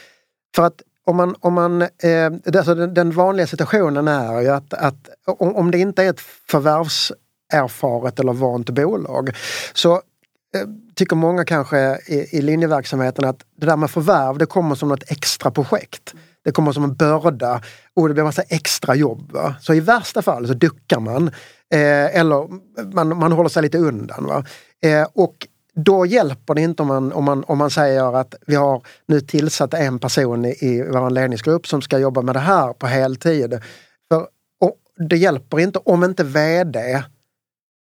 [0.56, 4.74] för att om man, om man, eh, alltså den, den vanliga situationen är ju att,
[4.74, 9.30] att om, om det inte är ett förvärvserfaret eller vant bolag
[9.72, 14.74] så eh, tycker många kanske i, i linjeverksamheten att det där med förvärv det kommer
[14.74, 16.14] som något extra projekt.
[16.44, 17.62] Det kommer som en börda
[17.94, 19.32] och det blir massa extra jobb.
[19.32, 19.54] Va?
[19.60, 21.28] Så i värsta fall så duckar man
[21.74, 22.48] eh, eller
[22.94, 24.24] man, man håller sig lite undan.
[24.26, 24.44] Va?
[24.82, 25.46] Eh, och
[25.84, 29.20] då hjälper det inte om man, om, man, om man säger att vi har nu
[29.20, 33.60] tillsatt en person i, i vår ledningsgrupp som ska jobba med det här på heltid.
[34.08, 34.26] För,
[34.60, 34.76] och
[35.08, 37.02] det hjälper inte om inte VD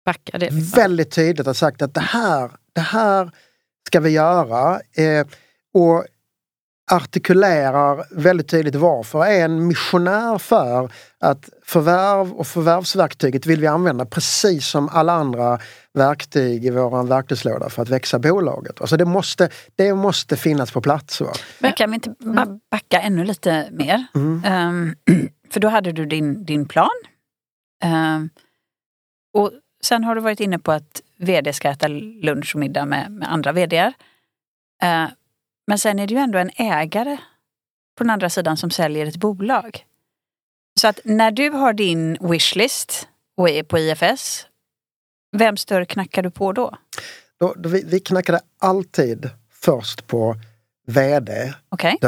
[0.04, 0.48] Backa det.
[0.76, 3.30] Väldigt tydligt har sagt att det här, det här
[3.86, 4.80] ska vi göra.
[4.96, 5.26] Eh,
[5.74, 6.04] och
[6.92, 9.24] artikulerar väldigt tydligt varför.
[9.24, 15.58] Är en missionär för att förvärv och förvärvsverktyget vill vi använda precis som alla andra
[15.94, 18.80] verktyg i vår verktygslåda för att växa bolaget.
[18.80, 21.20] Alltså det, måste, det måste finnas på plats.
[21.20, 21.32] Va?
[21.58, 24.06] Men kan vi inte bara backa ännu lite mer?
[24.14, 24.42] Mm.
[24.44, 24.94] Ehm,
[25.50, 26.88] för då hade du din, din plan.
[27.84, 28.30] Ehm,
[29.34, 29.50] och
[29.84, 33.32] sen har du varit inne på att vd ska äta lunch och middag med, med
[33.32, 33.92] andra vdar.
[34.82, 35.08] Ehm,
[35.66, 37.16] men sen är det ju ändå en ägare
[37.98, 39.86] på den andra sidan som säljer ett bolag.
[40.80, 44.46] Så att när du har din wishlist och är på IFS,
[45.36, 46.76] vems dörr knackar du på då?
[47.40, 50.36] Då, då vi, vi knackade alltid först på
[50.86, 51.54] VD-dörren.
[51.68, 51.98] Okej?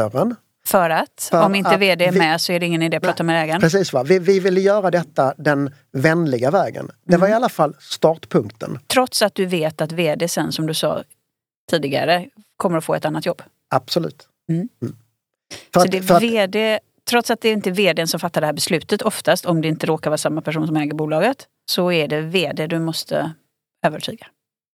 [0.66, 3.02] För att För om inte vd är vi- med så är det ingen idé att
[3.02, 3.60] prata med ägaren.
[3.60, 4.02] Precis, va?
[4.02, 6.90] Vi, vi ville göra detta den vänliga vägen.
[7.04, 8.78] Det var i alla fall startpunkten.
[8.86, 11.02] Trots att du vet att vd sen, som du sa
[11.70, 13.42] tidigare, kommer att få ett annat jobb.
[13.70, 14.28] Absolut.
[14.48, 14.68] Mm.
[15.72, 16.78] För så att- det är att- vd,
[17.10, 19.86] trots att det inte är vdn som fattar det här beslutet oftast, om det inte
[19.86, 23.32] råkar vara samma person som äger bolaget, så är det vd du måste
[23.86, 24.26] övertyga.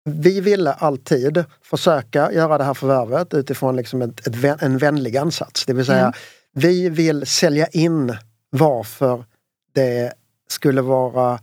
[0.09, 5.65] Vi ville alltid försöka göra det här förvärvet utifrån liksom ett, ett, en vänlig ansats.
[5.65, 6.13] Det vill säga, Mm.
[6.53, 8.17] vi vill sälja in
[8.49, 9.25] varför
[9.73, 10.13] det
[10.49, 11.39] skulle vara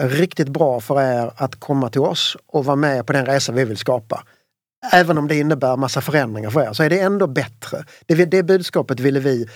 [0.00, 3.64] riktigt bra för er att komma till oss och vara med på den resa vi
[3.64, 4.24] vill skapa.
[4.92, 7.84] Även om det innebär massa förändringar för er så är det ändå bättre.
[8.06, 9.46] Det, det budskapet ville vi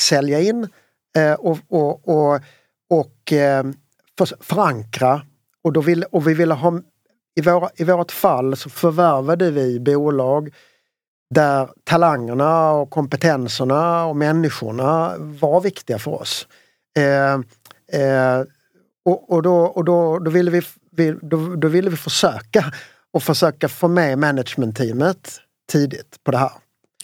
[0.00, 0.68] sälja in
[1.16, 2.40] eh, och, och, och,
[2.90, 3.64] och eh,
[4.18, 5.22] för, förankra.
[5.64, 6.80] Och, då vill, och vi ville ha
[7.36, 10.54] i, våra, I vårt fall så förvärvade vi bolag
[11.34, 16.46] där talangerna och kompetenserna och människorna var viktiga för oss.
[16.98, 17.34] Eh,
[18.00, 18.44] eh,
[19.04, 22.72] och och, då, och då, då, ville vi, vi, då, då ville vi försöka
[23.12, 25.40] och försöka få med managementteamet
[25.72, 26.52] tidigt på det här.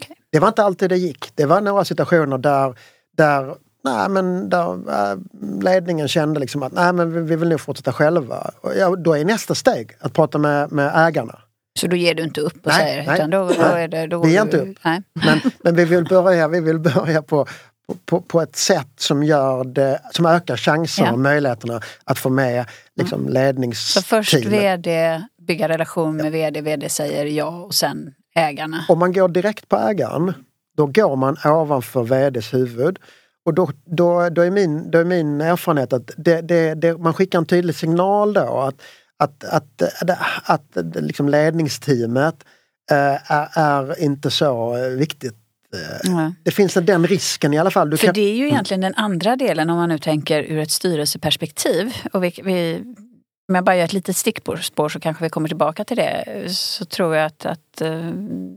[0.00, 0.16] Okej.
[0.32, 1.30] Det var inte alltid det gick.
[1.34, 2.74] Det var några situationer där,
[3.16, 4.72] där Nej, men där,
[5.12, 5.18] äh,
[5.62, 8.50] ledningen kände liksom att nej, men vi, vi vill nog fortsätta själva.
[8.60, 11.38] Och ja, då är nästa steg att prata med, med ägarna.
[11.78, 14.06] Så då ger du inte upp och Nej, säger, nej, utan då, då är det...
[14.06, 14.76] Då, Vi ger inte upp.
[14.84, 15.02] Nej.
[15.24, 17.46] Men, men vi vill börja, vi vill börja på,
[18.06, 21.12] på, på ett sätt som, gör det, som ökar chanserna Ja.
[21.12, 22.66] och möjligheterna att få med
[22.96, 24.06] liksom, Så ledningsteamet.
[24.06, 28.84] först vd, bygga relation med vd, vd säger ja och sen ägarna.
[28.88, 30.32] Om man går direkt på ägaren,
[30.76, 32.98] då går man ovanför VDs huvud.
[33.44, 37.14] Och då, då, då, är, min, då är min erfarenhet att det, det, det, man
[37.14, 38.82] skickar en tydlig signal då att,
[39.18, 42.34] att, att, att, att, liksom ledningsteamet
[42.90, 45.36] eh, är, är inte så viktigt.
[46.02, 46.32] Ja.
[46.42, 47.90] Det finns den risken i alla fall.
[47.90, 50.58] Du För kan, det är ju egentligen den andra delen om man nu tänker ur
[50.58, 51.94] ett styrelseperspektiv.
[52.12, 52.82] Och vi, vi,
[53.48, 56.44] om jag bara gör ett litet stickspår så kanske vi kommer tillbaka till det.
[56.54, 58.10] Så tror jag att, att eh,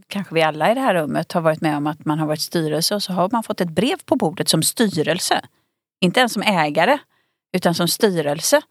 [0.07, 2.41] kanske vi alla i det här rummet har varit med om att man har varit
[2.41, 5.41] styrelse och så har man fått ett brev på bordet som styrelse.
[6.01, 6.97] Inte ens som ägare
[7.57, 8.61] utan som styrelse.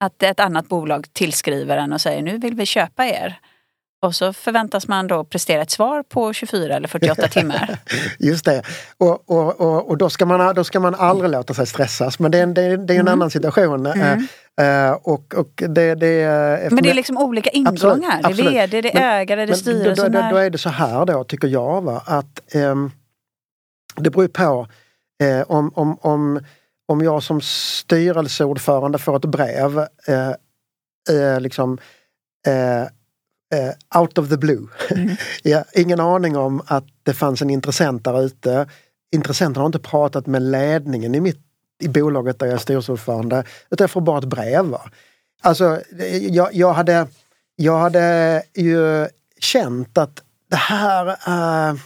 [0.00, 3.40] Att ett annat bolag tillskriver en och säger nu vill vi köpa er.
[4.02, 7.78] Och så förväntas man då prestera ett svar på 24 eller 48 timmar.
[8.18, 8.62] Just det.
[8.98, 12.18] Och, och, och, och då, ska man, då ska man aldrig låta sig stressas.
[12.18, 13.86] Men det är, en- det är, det är en annan situation.
[13.86, 14.12] Eh,
[14.60, 18.20] eh, och, och det, det, Men det är liksom olika ingångar.
[18.22, 20.12] Absolut, det är vd, det är ägare, det är Men då, då, styrelsen.
[20.30, 22.90] då, är det så här då, tycker jag, va, att ehm,
[23.96, 24.66] det beror på
[25.22, 26.40] eh, om, om, om,
[26.88, 29.78] om jag som styrelseordförande får ett brev
[31.08, 31.78] eh, liksom
[33.52, 34.66] eh, eh, out of the blue.
[34.90, 35.16] Mm.
[35.42, 38.66] jag ingen aning om att det fanns en intressent där ute.
[39.12, 41.40] Intressenten har inte pratat med ledningen i, mitt,
[41.82, 43.44] i bolaget där jag är styrelseordförande.
[43.70, 44.64] Utan jag får bara ett brev.
[44.64, 44.90] Va?
[45.42, 45.80] Alltså,
[46.20, 47.06] jag, jag, hade,
[47.56, 51.76] jag hade ju känt att det här uh,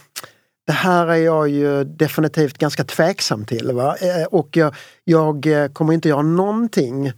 [0.67, 3.71] det här är jag ju definitivt ganska tveksam till.
[3.71, 3.95] Va?
[3.95, 7.11] Eh, och jag, jag kommer inte göra någonting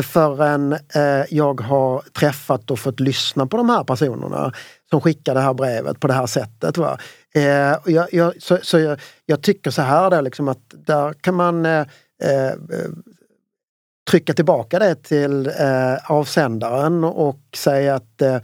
[0.00, 4.52] förrän eh, jag har träffat och fått lyssna på de här personerna
[4.90, 6.76] som skickar det här brevet på det här sättet.
[6.78, 6.98] Va?
[7.34, 7.42] Eh,
[7.86, 11.66] jag, jag, så så jag, jag, tycker så här där, liksom att där kan man
[11.66, 11.86] eh,
[12.22, 12.52] eh,
[14.10, 18.34] trycka tillbaka det till eh, avsändaren och säga att eh,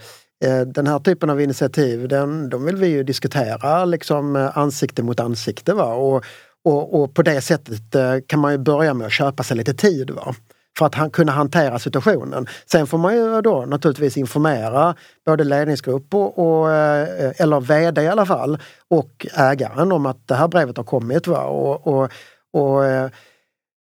[0.45, 5.03] eh, den här typen av initiativ, den, de vill vi ju diskutera liksom eh, ansikte
[5.03, 5.75] mot ansikte.
[5.75, 5.95] Va?
[5.95, 6.25] Och,
[6.65, 7.83] och, och på det sättet
[8.27, 10.11] kan man ju börja med att köpa sig lite tid.
[10.11, 10.35] Va?
[10.79, 12.47] För att han, kunna hantera situationen.
[12.67, 14.95] Sen får man ju då naturligtvis informera
[15.27, 18.59] både ledningsgrupp och, och, eh, eller VD i alla fall
[18.91, 21.27] och ägaren om att det här brevet har kommit.
[21.27, 21.45] Va?
[21.45, 22.11] Och, och,
[22.53, 23.11] och eh,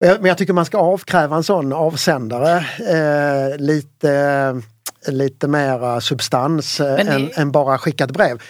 [0.01, 2.57] men jag tycker man ska avkräva en sån avsändare
[2.89, 4.63] eh, lite,
[5.09, 7.03] lite mera substans eh, det...
[7.03, 8.43] än, än, bara skicka ett brev.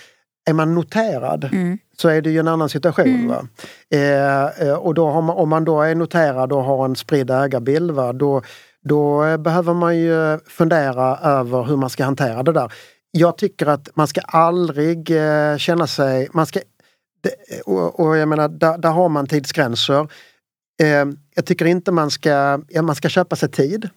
[0.50, 3.06] Är man noterad mm så är det ju en annan situation.
[3.06, 3.48] Mm.
[3.90, 7.90] Eh, eh, och då man, om man då är noterad och har en spridd ägarbild,
[7.90, 8.12] va?
[8.12, 8.42] Då,
[8.84, 12.72] då behöver man ju fundera över hur man ska hantera det där.
[13.10, 16.28] Jag tycker att man ska aldrig eh, känna sig...
[16.32, 16.60] Man ska,
[17.64, 20.08] och, och jag menar, där, där, har man tidsgränser.
[20.82, 23.88] Eh, jag tycker inte man ska, ja, man ska köpa sig tid.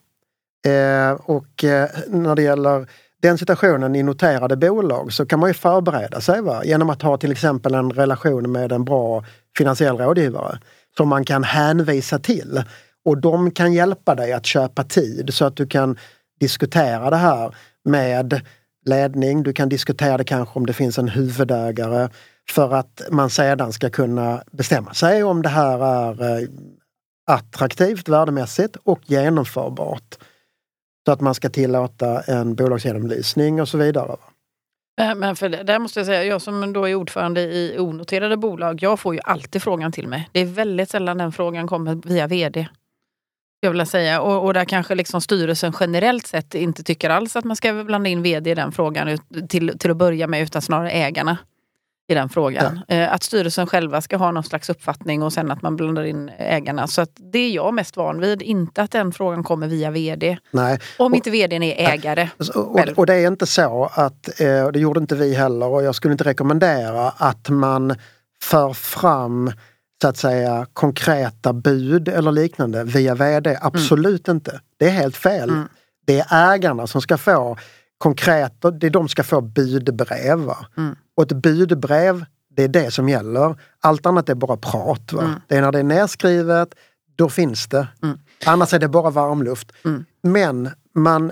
[0.67, 2.87] Eh, och eh, när det gäller
[3.25, 6.65] den situationen i noterade bolag så kan man ju förbereda sig va?
[6.65, 9.23] genom att ha till exempel en relation med en bra
[9.57, 10.59] finansiell rådgivare
[10.97, 12.63] som man kan hänvisa till.
[13.05, 15.97] Och de kan hjälpa dig att köpa tid så att du kan
[16.39, 17.55] diskutera det här
[17.85, 18.41] med
[18.85, 19.43] ledning.
[19.43, 22.09] Du kan diskutera det kanske om det finns en huvudägare
[22.49, 26.47] för att man sedan ska kunna bestämma sig om det här är eh,
[27.27, 30.17] attraktivt värdemässigt och genomförbart.
[31.05, 34.15] Så att man ska tillåta en bolagsgenomlysning och så vidare.
[35.01, 38.37] Eh, men för det, där måste jag säga, jag som då är ordförande i onoterade
[38.37, 40.29] bolag, jag får ju alltid frågan till mig.
[40.31, 42.67] Det är väldigt sällan den frågan kommer via VD.
[43.59, 44.21] Jag vill säga.
[44.21, 48.09] Och, och där kanske liksom styrelsen generellt sett inte tycker alls att man ska blanda
[48.09, 49.17] in VD i den frågan
[49.49, 51.37] till, till att börja med, utan snarare ägarna
[52.07, 52.79] i den frågan.
[52.87, 52.95] Ja.
[52.95, 56.31] Eh, att styrelsen själva ska ha någon slags uppfattning och sen att man blandar in
[56.37, 56.87] ägarna.
[56.87, 58.41] Så att det är jag mest van vid.
[58.41, 60.37] Inte att den frågan kommer via VD.
[60.51, 60.79] Nej.
[60.97, 62.29] Om och, inte VDn är ägare.
[62.55, 65.95] Och, och, det är inte så att, eh, det gjorde inte vi heller och jag
[65.95, 67.95] skulle inte rekommendera att man
[68.41, 69.51] för fram
[70.01, 73.57] så att säga konkreta bud eller liknande via VD.
[73.61, 74.37] Absolut mm.
[74.37, 74.59] inte.
[74.77, 75.49] Det är helt fel.
[75.49, 75.67] Mm.
[76.07, 77.57] Det är ägarna som ska få
[78.05, 80.51] konkreta, det de ska få budbrev.
[80.77, 80.95] Mm.
[81.17, 82.25] Och ett budbrev,
[82.55, 83.55] det är det som gäller.
[83.79, 85.11] Allt annat är bara prat.
[85.11, 85.31] Mm.
[85.47, 86.69] Det är när det är nedskrivet,
[87.15, 87.87] då finns det.
[88.03, 88.17] Mm.
[88.45, 89.71] Annars är det bara varmluft.
[89.85, 90.05] Mm.
[90.23, 91.31] Men man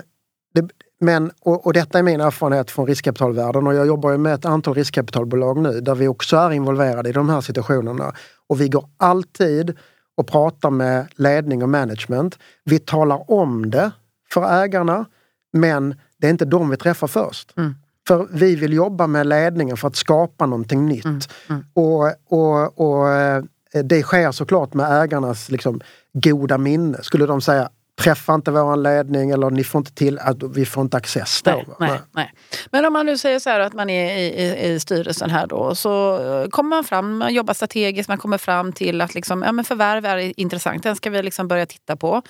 [0.54, 0.68] det,
[1.00, 4.44] men, och, och, detta är min erfarenhet från riskkapitalvärlden och jag jobbar ju med ett
[4.44, 8.12] antal riskkapitalbolag nu där vi också är involverade i de här situationerna.
[8.48, 9.76] Och vi går alltid
[10.16, 12.38] och pratar med ledning och management.
[12.64, 13.90] Vi talar om det
[14.32, 15.06] för ägarna
[15.52, 15.94] men
[16.24, 17.56] det är inte dem vi träffar först.
[17.56, 17.74] Mm.
[18.08, 21.04] För vi vill jobba med ledningen för att skapa någonting nytt.
[21.04, 21.20] Mm.
[21.50, 21.64] Mm.
[21.74, 23.42] Och, och, och eh,
[23.84, 25.80] det sker såklart med ägarnas liksom,
[26.12, 26.98] goda minne.
[27.02, 27.68] Skulle de säga
[28.00, 31.50] träffa inte våran ledning eller ni får inte till, att vi får inte access då.
[31.50, 32.32] Nej, nej, nej.
[32.70, 35.46] Men om man nu säger så här att man är i, i, i, styrelsen här
[35.46, 39.42] då så eh, kommer man fram, man jobbar strategiskt, man kommer fram till att liksom,
[39.42, 42.22] ja, men förvärv är intressant, den ska vi liksom börja titta på.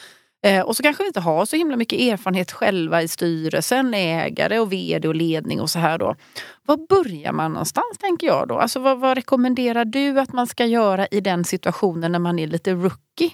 [0.45, 4.59] Eh, och så kanske vi inte har så himla mycket erfarenhet själva i styrelsen, ägare
[4.59, 6.17] och vd och ledning och så här då.
[6.67, 8.59] Var börjar man någonstans tänker jag då?
[8.59, 12.47] Alltså vad, vad rekommenderar du att man ska göra i den situationen när man är
[12.47, 13.31] lite rookie?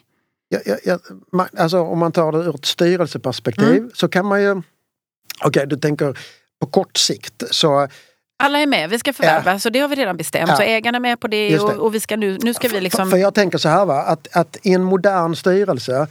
[0.48, 0.98] Ja, ja, ja,
[1.32, 3.90] man, alltså, om man tar det ur ett styrelseperspektiv mm.
[3.94, 4.50] så kan man ju...
[4.50, 4.64] Okej,
[5.48, 6.18] okay, du tänker
[6.60, 7.88] på kort sikt så
[8.42, 9.58] alla är med, vi ska förvärva, ja.
[9.58, 10.50] så det har vi redan bestämt.
[10.50, 10.56] Ja.
[10.56, 11.60] Så ägarna är med på det, det.
[11.60, 13.06] Och, och, vi ska nu, nu ska vi liksom...
[13.06, 16.06] För, för jag tänker så här va, att, att i en modern styrelse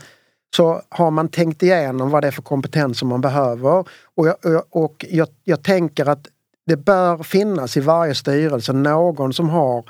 [0.56, 3.84] så har man tänkt igenom vad det är för kompetens som man behöver.
[4.16, 4.36] Och jag,
[4.70, 6.26] och jag, jag tänker att
[6.66, 9.84] det bör finnas i varje styrelse någon som har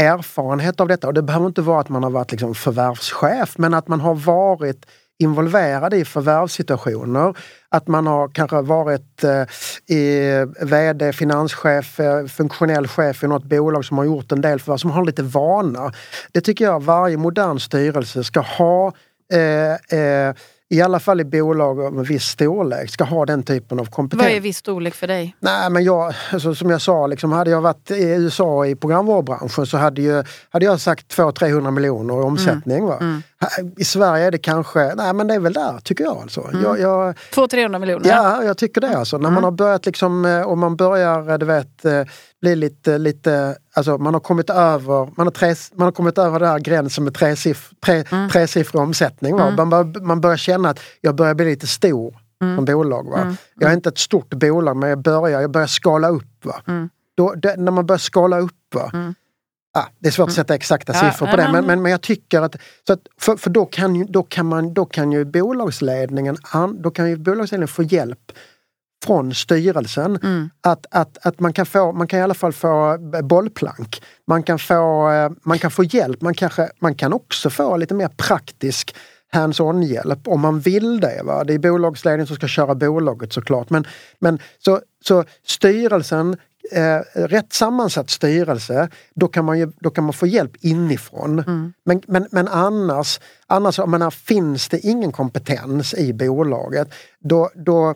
[0.00, 1.06] erfarenhet av detta.
[1.06, 4.14] Och det behöver inte vara att man har varit liksom förvärvschef men att man har
[4.14, 4.86] varit
[5.18, 7.36] involverad i förvärvssituationer.
[7.68, 10.30] Att man har kanske varit eh, i
[10.60, 14.90] VD, finanschef, eh, funktionell chef i något bolag som har gjort en del förvärv, som
[14.90, 15.92] har lite vana.
[16.32, 18.92] Det tycker jag varje modern styrelse ska ha
[19.32, 20.34] eh, eh,
[20.72, 24.22] i alla fall i bolag med viss storlek, ska ha den typen av kompetens.
[24.22, 25.36] Vad är viss storlek för dig?
[25.40, 29.66] Nej men jag, alltså, som jag sa, liksom, hade jag varit i USA i programvarubranschen
[29.66, 32.78] så hade, ju, hade jag sagt 200-300 miljoner i omsättning.
[32.78, 32.88] Mm.
[32.88, 32.98] Va?
[33.00, 33.22] Mm.
[33.76, 36.16] I Sverige är det kanske, nej men det är väl där tycker jag.
[36.16, 36.40] Alltså.
[36.40, 36.62] Mm.
[36.62, 38.08] jag, jag 200-300 miljoner?
[38.08, 38.98] Ja, jag tycker det.
[38.98, 39.16] Alltså.
[39.16, 39.44] När man mm.
[39.44, 42.02] har börjat liksom, eh, och man börjar, du vet, eh,
[42.40, 46.40] bli lite, lite alltså man har kommit över, man har, tre, man har kommit över
[46.40, 48.28] den här gränsen med tresiff, tre, mm.
[48.28, 49.36] tresiffrig omsättning.
[49.36, 49.48] Va?
[49.48, 49.68] Mm.
[49.68, 52.56] Man, man börjar känna att jag börjar bli lite stor mm.
[52.56, 53.10] som bolag.
[53.10, 53.20] Va?
[53.20, 53.36] Mm.
[53.54, 56.44] Jag är inte ett stort bolag men jag börjar, jag börjar skala upp.
[56.44, 56.62] Va?
[56.66, 56.88] Mm.
[57.14, 58.90] Då, det, när man börjar skala upp va?
[59.74, 59.86] Mm.
[59.86, 62.42] Ah, det är svårt att sätta exakta siffror på det men, men, men jag tycker
[62.42, 62.56] att,
[62.86, 66.36] så att för, för då, kan, då, kan man, då kan ju bolagsledningen,
[66.82, 68.32] då kan ju bolagsledningen få hjälp
[69.04, 70.18] från styrelsen.
[70.22, 70.50] Mm.
[70.60, 74.02] Att, att, att man, kan få, man kan i alla fall få bollplank.
[74.26, 76.20] Man kan få, eh, man kan få hjälp.
[76.20, 78.94] Man, kanske, man kan också få lite mer praktisk
[79.32, 81.22] hands-on hjälp om man vill det.
[81.24, 81.44] Va?
[81.44, 83.70] Det är bolagsledningen som ska köra bolaget såklart.
[83.70, 83.86] Men,
[84.18, 86.36] men så, så styrelsen
[86.70, 91.38] Eh, rätt sammansatt styrelse, då kan man, ju, då kan man få hjälp inifrån.
[91.38, 91.72] Mm.
[91.84, 96.88] Men, men, men annars, annars menar, finns det ingen kompetens i bolaget,
[97.20, 97.94] då, då,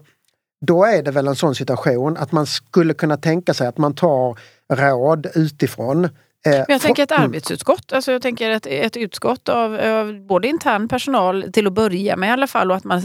[0.61, 3.95] då är det väl en sån situation att man skulle kunna tänka sig att man
[3.95, 4.39] tar
[4.73, 6.09] råd utifrån.
[6.47, 7.25] Eh, Men jag tänker ett mm.
[7.25, 12.17] arbetsutskott, alltså jag tänker ett, ett utskott av, av, både intern personal till att börja
[12.17, 13.03] med i alla fall och att man,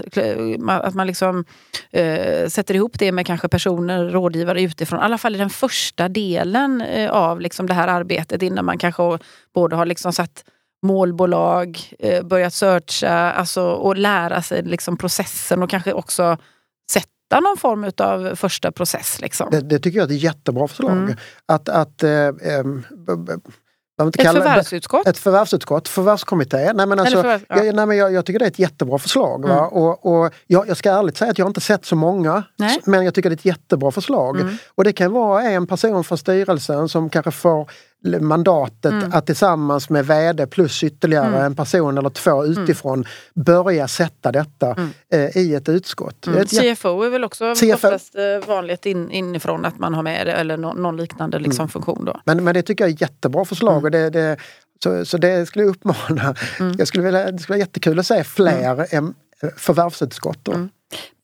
[0.67, 1.45] att man liksom,
[1.91, 4.99] eh, sätter ihop det med kanske personer, rådgivare utifrån.
[4.99, 8.77] I alla fall i den första delen eh, av liksom det här arbetet innan man
[8.77, 9.17] kanske
[9.53, 10.43] både har liksom satt
[10.83, 16.37] målbolag, eh, börjat searcha alltså, och lära sig liksom processen och kanske också
[17.31, 19.21] hitta någon form av första process.
[19.21, 19.47] Liksom.
[19.51, 20.91] Det, det, tycker jag är ett jättebra förslag.
[20.91, 21.15] Mm.
[21.45, 22.63] Att, att, eh, eh,
[24.07, 25.07] ett förvärvsutskott?
[25.07, 26.73] Ett förvärvsutskott, förvärvskommitté.
[26.73, 27.63] Nej, men alltså, förvärv, ja.
[27.63, 29.45] jag, nej, men jag, jag, tycker det är ett jättebra förslag.
[29.45, 29.57] Mm.
[29.57, 32.43] Och, och jag, jag, ska ärligt säga att jag inte sett så många.
[32.57, 32.79] Nej.
[32.85, 34.39] Men jag tycker det är ett jättebra förslag.
[34.39, 34.57] Mm.
[34.75, 37.69] Och det kan vara en person från styrelsen som kanske får
[38.03, 39.13] mandatet mm.
[39.13, 41.41] att tillsammans med VD plus ytterligare mm.
[41.41, 42.51] en person eller två mm.
[42.51, 43.05] utifrån mm.
[43.33, 44.89] börja sätta detta mm.
[45.13, 46.27] eh, i ett utskott.
[46.27, 46.41] Mm.
[46.41, 47.73] Ett, CFO är väl också CFO.
[47.73, 51.69] oftast eh, vanligt in, inifrån att man har med det eller no, någon liknande liksom,
[51.69, 52.05] funktion.
[52.05, 52.21] Då.
[52.25, 53.83] Men, men det tycker jag är jättebra förslag.
[53.83, 54.37] Och det, det,
[54.83, 56.35] så, så det skulle jag uppmana.
[56.77, 59.13] Jag skulle vilja, det skulle vara jättekul att se fler mm.
[59.57, 60.47] förvärvsutskott.
[60.47, 60.69] Men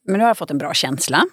[0.05, 1.23] nu har jag fått en bra känsla.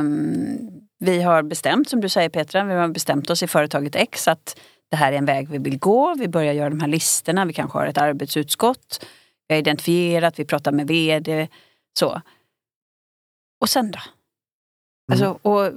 [0.00, 4.28] Um, vi har bestämt, som du säger Petra, vi har bestämt oss i företaget X
[4.28, 6.14] att det här är en väg vi vill gå.
[6.14, 9.06] Vi börjar göra de här listorna, vi kanske har ett arbetsutskott.
[9.48, 11.48] Vi har identifierat, vi pratar med VD.
[11.98, 12.20] Så.
[13.60, 13.98] Och sen då?
[15.12, 15.36] Alltså, mm.
[15.42, 15.72] och,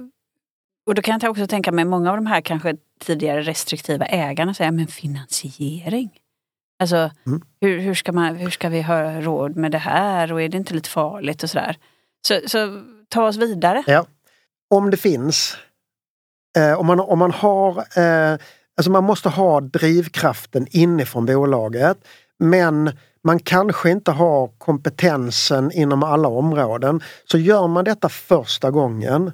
[0.86, 4.54] och då kan jag också tänka mig, många av de här kanske tidigare restriktiva ägarna
[4.54, 6.20] säger, men finansiering?
[6.78, 7.42] Alltså, mm.
[7.60, 10.56] hur, hur, ska man, hur ska vi ha råd med det här och är det
[10.56, 11.76] inte lite farligt och sådär?
[12.26, 13.84] Så, så ta oss vidare.
[13.86, 14.06] Ja
[14.70, 15.56] om det finns,
[16.56, 18.38] eh, om, man, om man har, eh,
[18.76, 21.98] alltså man måste ha drivkraften inifrån bolaget.
[22.38, 22.90] Men
[23.24, 27.02] man kanske inte har kompetensen inom alla områden.
[27.24, 29.32] Så gör man detta första gången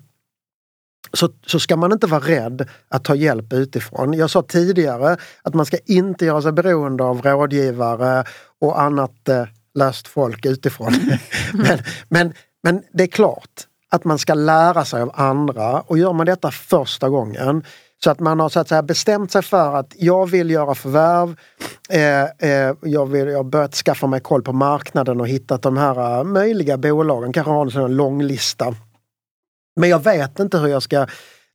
[1.13, 4.13] så, så ska man inte vara rädd att ta hjälp utifrån.
[4.13, 8.25] Jag sa tidigare att man ska inte göra sig beroende av rådgivare
[8.61, 10.93] och annat eh, löst folk utifrån.
[11.53, 11.79] men,
[12.09, 12.33] men,
[12.63, 16.51] men det är klart, att man ska lära sig av andra och gör man detta
[16.51, 17.65] första gången
[18.05, 21.37] så att man har så att säga bestämt sig för att jag vill göra förvärv.
[21.89, 25.77] Eh, eh, jag, vill, jag har börjat skaffa mig koll på marknaden och hittat de
[25.77, 28.75] här uh, möjliga bolagen, kanske har en sån lång lista.
[29.81, 31.07] Men jag vet inte hur jag ska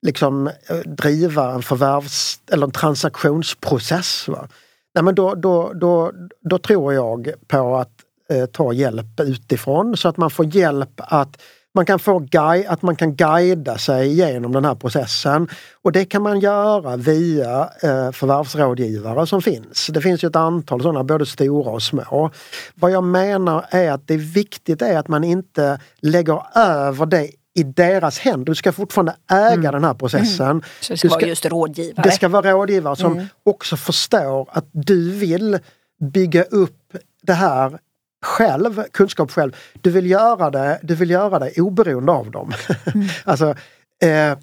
[0.02, 4.28] liksom eh, driva en förvärvs eller en transaktionsprocess.
[4.28, 4.48] Va?
[4.96, 6.12] Nej, men då, då, då,
[6.42, 7.92] då tror jag på att
[8.30, 11.42] eh, ta hjälp utifrån så att man får hjälp att
[11.80, 15.48] man kan få guide, att man kan guida sig igenom den här processen.
[15.82, 19.88] Och det kan man göra via eh, förvärvsrådgivare som finns.
[19.88, 22.32] Det finns ju ett antal sådana, både stora och små.
[22.76, 27.30] Vad jag menar är att det är viktigt är att man inte lägger över det
[27.56, 28.46] i deras händer.
[28.46, 29.72] Du ska fortfarande äga mm.
[29.72, 30.50] den här processen.
[30.50, 30.64] Mm.
[30.82, 32.04] Så det ska, ska, vara just rådgivare?
[32.04, 33.26] Det ska vara rådgivare som mm.
[33.46, 35.60] också förstår att du vill
[36.00, 37.80] bygga upp det här
[38.22, 39.56] själv, kunskap själv.
[39.82, 42.52] Du vill göra det, du vill göra det oberoende av dem.
[42.96, 43.08] Mm.
[43.24, 43.56] alltså,
[44.02, 44.38] eh,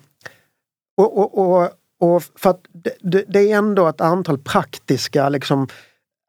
[0.97, 1.71] och, och, och,
[2.01, 2.61] och, för att
[3.01, 5.69] det, det, är ändå ett antal praktiska liksom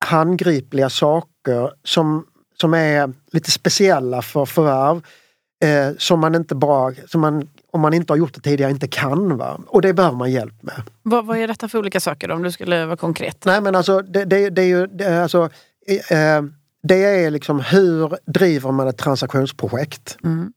[0.05, 2.25] handgripliga saker som,
[2.61, 5.01] som är lite speciella för förvärv.
[5.63, 8.87] Eh, som man inte bara, som man, om man inte har gjort det tidigare, inte
[8.87, 9.37] kan.
[9.37, 9.59] Va?
[9.67, 10.81] Och det behöver man hjälp med.
[11.03, 13.45] Vad, vad är detta för olika saker om du skulle vara konkret?
[13.45, 15.49] Nej men alltså det, det, det är ju, det, alltså,
[16.09, 16.41] eh,
[16.87, 20.17] det är liksom hur driver man ett transaktionsprojekt?
[20.23, 20.51] Mm.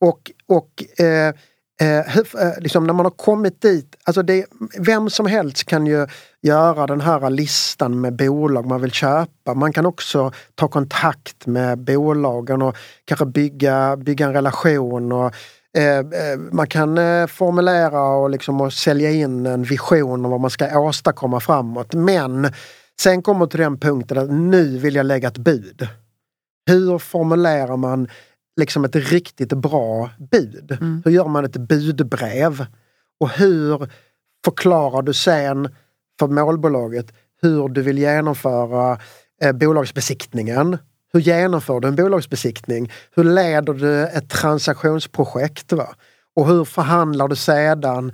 [0.00, 1.34] Och, och eh,
[1.80, 4.46] Eh, hur, eh, liksom när man har kommit dit, alltså det,
[4.78, 6.06] vem som helst kan ju
[6.42, 9.54] göra den här listan med bolag man vill köpa.
[9.54, 15.12] Man kan också ta kontakt med bolagen och kanske bygga, bygga en relation.
[15.12, 15.34] Och,
[15.76, 20.50] eh, eh man kan formulera och, liksom, och sälja in en vision om vad man
[20.50, 21.94] ska åstadkomma framåt.
[21.94, 22.52] Men
[23.00, 25.88] sen kommer till den punkten att nu vill jag lägga ett bud.
[26.66, 28.08] Hur formulerar man
[28.56, 30.72] liksom ett riktigt bra bud?
[30.80, 31.02] Mm.
[31.04, 32.66] Hur gör man ett budbrev?
[33.20, 33.88] Och hur
[34.44, 35.68] förklarar du sen
[36.18, 38.98] för målbolaget hur du vill genomföra
[39.42, 40.78] eh, bolagsbesiktningen?
[41.12, 42.92] Hur genomför du en bolagsbesiktning?
[43.16, 45.72] Hur leder du ett transaktionsprojekt?
[45.72, 45.94] Va?
[46.36, 48.12] Och hur förhandlar du sedan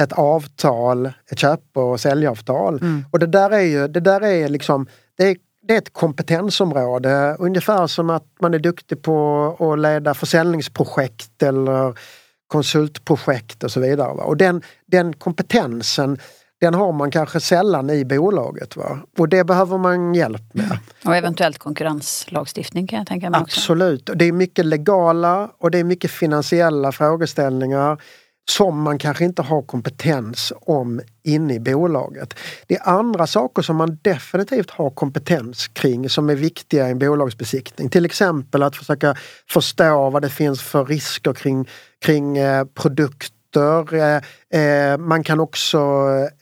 [0.00, 2.74] ett avtal, ett köp och säljavtal?
[2.74, 3.04] Mm.
[3.10, 4.86] Och det där är ju, det där är liksom,
[5.16, 10.14] det är det är ett kompetensområde, ungefär som att man är duktig på att leda
[10.14, 11.98] försäljningsprojekt eller
[12.46, 14.10] konsultprojekt och så vidare.
[14.10, 16.18] Och den, den kompetensen
[16.60, 18.76] den har man kanske sällan i bolaget.
[18.76, 18.98] Va?
[19.18, 20.78] Och det behöver man hjälp med.
[21.04, 23.60] Och eventuellt konkurrenslagstiftning kan jag tänka mig också.
[23.60, 24.10] Absolut.
[24.14, 28.02] Det är mycket legala och det är mycket finansiella frågeställningar
[28.50, 32.34] som man kanske inte har kompetens om inne i bolaget.
[32.66, 36.98] Det är andra saker som man definitivt har kompetens kring som är viktiga i en
[36.98, 37.88] bolagsbesiktning.
[37.88, 39.14] Till exempel att försöka
[39.48, 41.68] förstå vad det finns för risker kring,
[42.04, 43.94] kring eh, produkter.
[43.94, 45.78] Eh, eh, man kan också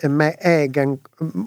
[0.03, 0.99] eh, med egen,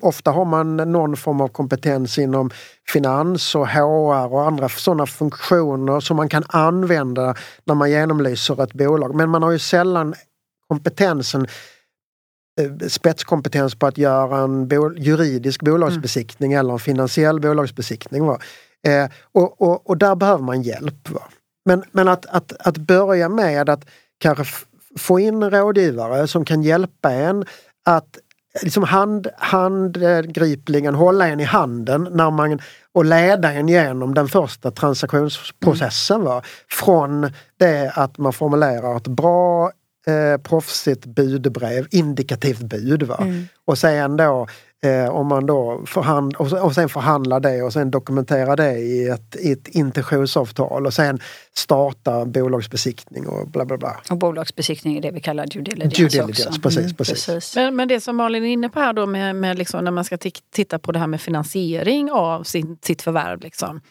[0.01, 2.49] ofta har man någon form av kompetens inom
[2.87, 7.35] finans och HR och andra sådana funktioner som man kan använda
[7.65, 9.15] när man genomlyser ett bolag.
[9.15, 10.15] Men man har ju sällan
[10.71, 11.47] kompetensen
[12.61, 16.59] eh, spetskompetens på att göra en juridisk bolagsbesiktning mm.
[16.59, 18.25] eller en finansiell bolagsbesiktning.
[18.25, 18.39] Va?
[18.87, 21.09] Eh, och, och, och, där behöver man hjälp.
[21.09, 21.21] Va?
[21.65, 23.85] Men, men att, att, att börja med att
[24.19, 24.45] kanske
[24.97, 27.45] få in rådgivare som kan hjälpa en
[27.85, 28.17] att
[28.61, 32.59] liksom hand, handgripligen hålla en i handen när man,
[32.93, 36.15] och leda en genom den första transaktionsprocessen.
[36.15, 36.27] Mm.
[36.27, 36.41] Va?
[36.69, 39.71] Från det att man formulerar ett bra
[40.07, 43.03] eh, proffsigt budbrev, indikativt bud.
[43.03, 43.17] Va?
[43.21, 43.47] Mm.
[43.65, 44.47] Och sen då
[44.85, 49.07] eh, om man då förhand, och, och sen förhandlar det och sen dokumenterar det i
[49.07, 51.19] ett, i ett intentionsavtal och sen
[51.53, 54.01] starta bolagsbesiktning och bla bla bla.
[54.09, 56.61] Och bolagsbesiktning är det vi kallar due diligence, due diligence också.
[56.61, 57.25] Precis, mm, precis.
[57.25, 57.55] precis.
[57.55, 60.03] Men, men, det som Malin är inne på här då med, med liksom när man
[60.03, 60.17] ska
[60.51, 63.41] titta på det här med finansiering av sin, sitt förvärv.
[63.41, 63.81] Liksom.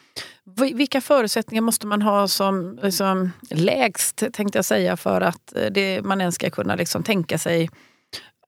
[0.73, 6.01] Vilka förutsättningar måste man ha som liksom, lägst, tänkte jag säga, för att eh, det,
[6.01, 7.69] man ens ska kunna liksom, tänka sig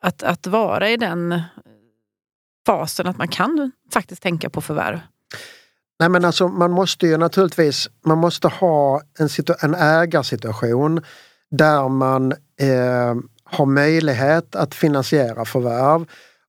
[0.03, 1.41] att, att vara i den
[2.65, 4.99] fasen att man kan faktiskt tänka på förvärv?
[5.99, 9.29] Nej men alltså man måste ju naturligtvis, man måste ha en,
[9.61, 11.01] en ägarsituation
[11.51, 16.05] där man eh, har möjlighet att finansiera förvärv.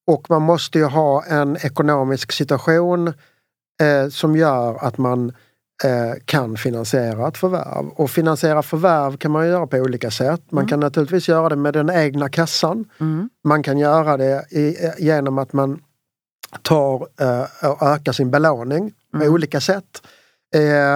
[0.07, 3.09] Och man måste ju ha en ekonomisk situation
[3.83, 5.33] eh, som gör att man
[5.85, 7.89] eh, kan finansiera ett förvärv.
[7.89, 10.43] Och finansiera förvärv kan man göra på olika sätt.
[10.51, 10.69] Man mm.
[10.69, 12.85] kan naturligtvis göra det med den egna kassan.
[13.01, 13.29] Mm.
[13.45, 15.81] Man kan göra det i, genom att man
[16.63, 19.33] tar eh, och ökar sin belåning på mm.
[19.33, 20.03] olika sätt.
[20.55, 20.95] Eh,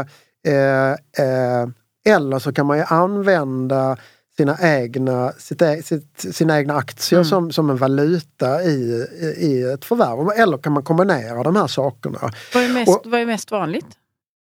[0.54, 1.68] eh, eh,
[2.06, 3.96] eller så kan man ju använda
[4.36, 7.24] sina egna, sitt, sitt, sina egna aktier mm.
[7.24, 9.06] som, som en valuta i,
[9.38, 10.30] i ett förvärv.
[10.36, 12.18] Eller kan man kombinera de här sakerna.
[12.54, 13.86] Vad är mest, och, vad är mest vanligt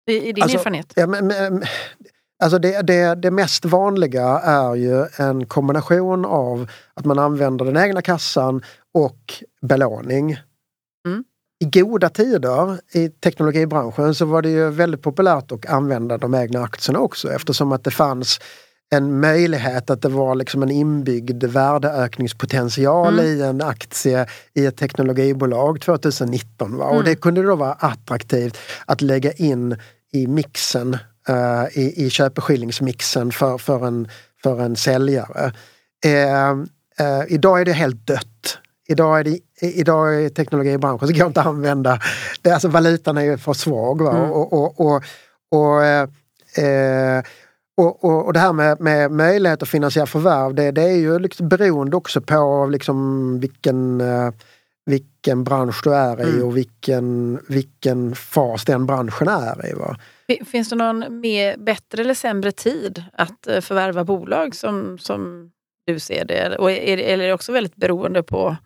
[0.08, 0.94] i, i din alltså, erfarenhet?
[0.96, 1.64] Ja, men, men,
[2.44, 7.78] alltså det, det, det mest vanliga är ju en kombination av att man använder den
[7.78, 8.62] egna kassan
[8.94, 10.38] och belåning.
[11.08, 11.24] Mm.
[11.60, 16.64] I goda tider i teknologibranschen så var det ju väldigt populärt att använda de egna
[16.64, 18.40] aktierna också eftersom att det fanns
[18.90, 23.26] en möjlighet att det var liksom en inbyggd värdeökningspotential mm.
[23.26, 26.78] i en aktie i ett teknologibolag 2019.
[26.78, 26.86] Va?
[26.86, 26.98] Mm.
[26.98, 29.78] Och det kunde då vara attraktivt att lägga in
[30.14, 30.98] i mixen,
[31.30, 34.08] uh, i, i köpeskillingsmixen för, för, en,
[34.44, 35.54] för en säljare.
[36.06, 36.52] Uh,
[37.02, 38.58] uh, idag är det helt dött.
[38.88, 42.00] Idag är det idag i teknologibranschen så går det inte att använda,
[42.42, 44.02] det, alltså valutan är ju för svag.
[44.02, 44.18] Va?
[44.18, 44.32] Mm.
[44.32, 45.04] Och, och, och,
[45.52, 45.84] och,
[46.64, 47.24] eh,
[47.78, 51.20] och, och, och, det här med, med möjlighet att finansiera förvärv det, det är ju
[51.20, 54.30] liksom beroende också på liksom vilken, eh,
[54.86, 59.74] vilken bransch du är i och vilken, vilken fas den branschen är i.
[59.74, 59.98] Va?
[60.28, 65.52] Fi- Finns det någon mer, bättre eller sämre tid att eh, förvärva bolag som, som
[65.86, 66.56] du ser det?
[66.58, 68.58] Och är, eller är det också väldigt beroende på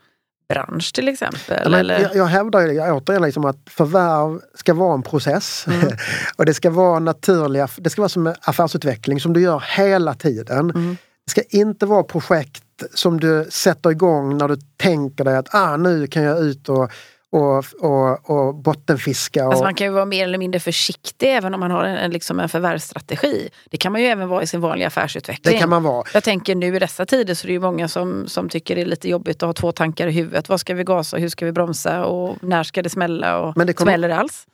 [0.53, 1.71] bransch till exempel?
[1.71, 1.99] Ja, eller?
[1.99, 5.65] jag, jag hävdar ju återigen liksom att förvärv ska vara en process.
[5.67, 5.87] Mm.
[6.37, 10.69] och det ska vara naturliga, det ska vara som affärsutveckling som du gör hela tiden.
[10.69, 10.97] Mm.
[11.25, 15.77] Det ska inte vara projekt som du sätter igång när du tänker dig att ah,
[15.77, 16.91] nu kan jag ut och,
[17.31, 19.45] och, och, och bottenfiska.
[19.45, 21.97] Och, Alltså man kan ju vara mer eller mindre försiktig även om man har en,
[21.97, 23.49] en, liksom en förvärvsstrategi.
[23.69, 25.53] Det kan man ju även vara i sin vanliga affärsutveckling.
[25.53, 26.03] det kan man vara.
[26.13, 28.81] Jag tänker nu i dessa tider så är det ju många som, som tycker det
[28.81, 30.49] är lite jobbigt att ha två tankar i huvudet.
[30.49, 33.67] Vad ska vi gasa, hur ska vi bromsa och när ska det smälla och Men
[33.67, 34.45] det kommer- smäller det alls?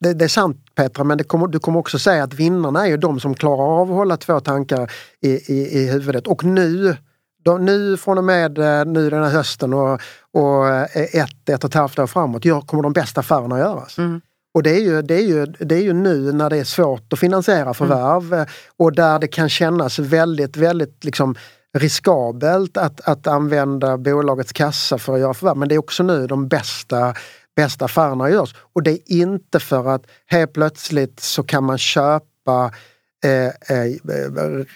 [0.00, 2.90] Det, det är sant Petra, men det kommer, du kommer också säga att vinnarna är
[2.90, 4.90] ju de som klarar av att hålla två tankar
[5.22, 6.26] i, i, i huvudet.
[6.26, 6.96] Och nu,
[7.42, 10.00] de, nu från och med eh, nu den här hösten och,
[10.32, 13.60] och eh, ett, ett och ett halvt år framåt gör, kommer de bästa affärerna att
[13.60, 13.98] göras.
[13.98, 14.20] Mm.
[14.54, 17.12] Och det är, ju, det, är ju, det är ju nu när det är svårt
[17.12, 21.34] att finansiera förvärv eh, och där det kan kännas väldigt, väldigt liksom
[21.78, 25.56] riskabelt att, att använda bolagets kassa för att göra förvärv.
[25.56, 27.14] Men det är också nu de bästa,
[27.56, 28.54] bästa affärerna görs.
[28.72, 32.72] Och det är inte för att helt plötsligt så kan man köpa
[33.24, 33.94] eh, eh,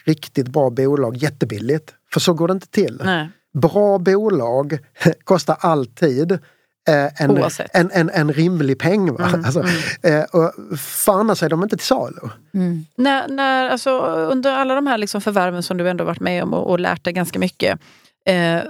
[0.05, 1.95] riktigt bra bolag jättebilligt.
[2.13, 3.03] För så går det inte till.
[3.05, 3.29] Nej.
[3.55, 4.79] Bra bolag
[5.25, 6.33] kostar alltid
[6.89, 7.71] eh, en, Oavsett.
[7.75, 9.13] en, en, en rimlig peng.
[9.13, 9.29] Va?
[9.29, 9.65] Mm, alltså,
[10.03, 12.29] eh, och för annars är de inte till salu.
[12.55, 12.87] Mm.
[12.97, 16.55] När, när, alltså, under alla de här liksom förvärven som du ändå varit med om
[16.55, 17.81] och, och lärt dig ganska mycket.
[18.27, 18.63] Eh,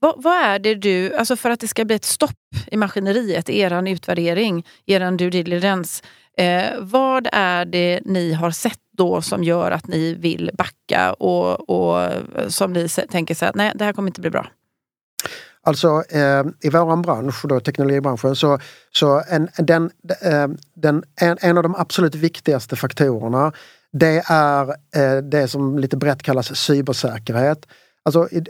[0.00, 2.30] vad, vad är det du, alltså för att det ska bli ett stopp
[2.66, 6.04] i maskineriet, er utvärdering, er due diligence.
[6.38, 11.70] Eh, vad är det ni har sett då som gör att ni vill backa och,
[11.70, 12.10] och
[12.48, 14.46] som ni tänker så här, nej det här kommer inte bli bra?
[15.62, 18.58] Alltså eh, i våran bransch, då, teknologibranschen, så,
[18.92, 19.90] så en, den,
[20.22, 23.52] eh, den, en, en av de absolut viktigaste faktorerna
[23.92, 27.66] det är eh, det som lite brett kallas cybersäkerhet.
[28.02, 28.44] Alltså, i-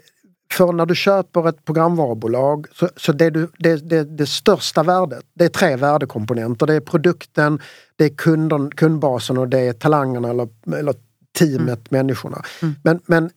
[0.53, 5.25] för när du köper ett programvarubolag så, så det, du, det, det, det största värdet,
[5.35, 6.67] det är tre värdekomponenter.
[6.67, 7.61] Det är produkten,
[7.97, 10.95] det är kunden, kundbasen och det är talangerna eller, eller
[11.39, 12.43] teamet, människorna.
[12.83, 13.31] Men, men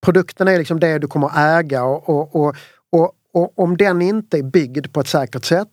[0.00, 2.56] produkten är liksom det du kommer att äga och, och, och,
[2.92, 5.68] och, och om den inte är byggd på ett säkert sätt,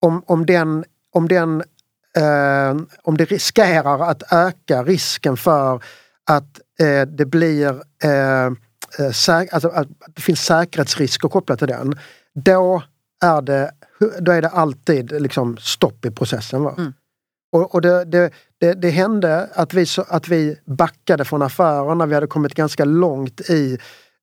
[0.00, 1.62] om, om den, om den
[2.16, 5.82] eh, om det riskerar att öka risken för
[6.24, 7.68] att eh, det blir
[8.04, 11.98] eh, eh, alltså, att det finns säkerhetsrisker kopplat till den.
[12.34, 12.82] Då
[13.22, 13.70] är det,
[14.20, 16.62] då är det alltid liksom stopp i processen.
[16.62, 16.74] Va?
[16.78, 16.92] Mm.
[17.54, 18.30] Och, och det, det,
[18.60, 22.84] det, det hände att vi, att vi backade från affären när vi hade kommit ganska
[22.84, 23.78] långt i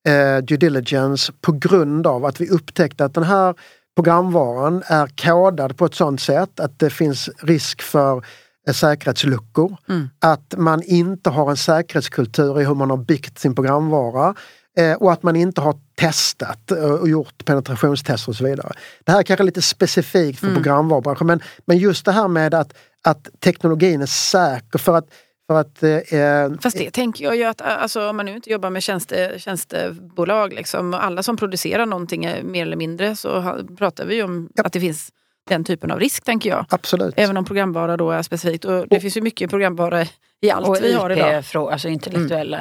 [0.07, 3.55] eh, due diligence på grund av att vi upptäckte att den här
[3.95, 8.25] programvaran är kodad på ett sådant sätt att det finns risk för
[8.67, 9.77] eh, säkerhetsluckor.
[9.89, 10.09] Mm.
[10.19, 14.36] Att man inte har en säkerhetskultur i hur man har byggt sin programvara.
[14.78, 18.72] Eh, och att man inte har testat eh, och gjort penetrationstester och så vidare.
[19.03, 22.74] Det här är kanske lite specifikt för programvarubranschen men, men just det här med att,
[23.03, 25.07] att teknologin är säker för att,
[25.47, 28.69] för att eh, Fast det tänker jag ju att alltså, om man nu inte jobbar
[28.69, 34.15] med tjänste, tjänstebolag, liksom, alla som producerar någonting eh, mer eller mindre så pratar vi
[34.15, 34.63] ju om Ja.
[34.63, 35.11] att det finns
[35.49, 36.65] den typen av risk tänker jag.
[36.69, 37.13] Absolut.
[37.17, 38.65] Även om programvara då är specifikt.
[38.65, 40.05] Och det finns ju mycket programvara
[40.43, 41.39] i allt Och vi har idag.
[41.39, 42.59] IP-frågor, alltså intellektuella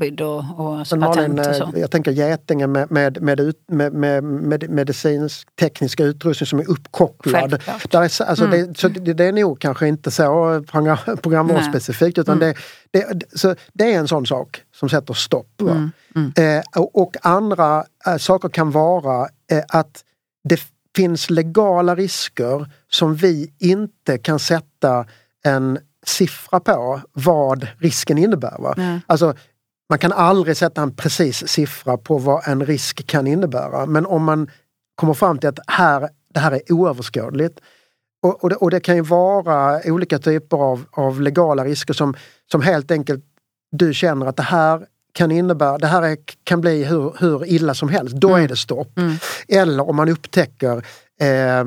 [0.00, 1.78] skydd och, och alltså Men Malin, patent och så.
[1.80, 7.50] jag tänker Getinge med, med, med, med, med, med medicinsk tekniska utrustning som är uppkopplad.
[7.50, 7.90] Självklart.
[7.90, 10.24] Där är, så- alltså det, så det, det är nog kanske inte så
[10.72, 12.54] program- programvaruspecifikt utan det,
[12.90, 15.50] det, så det är en sån sak som sätter stopp.
[15.62, 15.90] Va?
[16.36, 20.04] Eh, och, och andra eh, saker kan vara eh, att
[20.48, 20.60] det
[20.98, 25.06] finns legala risker som vi inte kan sätta
[25.44, 28.58] en siffra på vad risken innebär.
[28.58, 28.74] Va?
[28.76, 29.00] Nej.
[29.06, 29.34] Alltså,
[29.88, 33.86] man kan aldrig sätta en precis siffra på vad en risk kan innebära.
[33.86, 34.50] Men om man
[34.94, 37.60] kommer fram till att här, det här är oöverskådligt.
[38.22, 42.14] Och, och, det, och det kan ju vara olika typer av, av legala risker som,
[42.50, 43.24] som helt enkelt
[43.70, 47.74] du känner att det här kan innebära, det här är, kan bli hur, hur illa
[47.74, 48.14] som helst.
[48.16, 48.92] Då är det stopp.
[49.48, 50.76] Eller om man upptäcker
[51.20, 51.64] eh,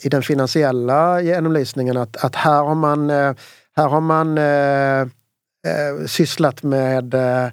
[0.00, 3.32] i den finansiella genomlysningen att, att här har man, eh,
[3.76, 7.44] här har man eh, eh, sysslat med eh,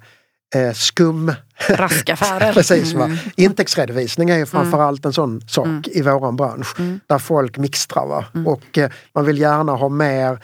[0.55, 1.33] eh, skum.
[1.69, 2.53] Raskaffärer.
[2.53, 3.17] Precis, va?
[3.35, 6.75] Intäktsredovisning är ju framförallt en sån sak i våran bransch.
[7.07, 8.05] Där folk mixtrar.
[8.07, 8.25] Va?
[8.45, 10.39] Och eh, man vill gärna ha mer,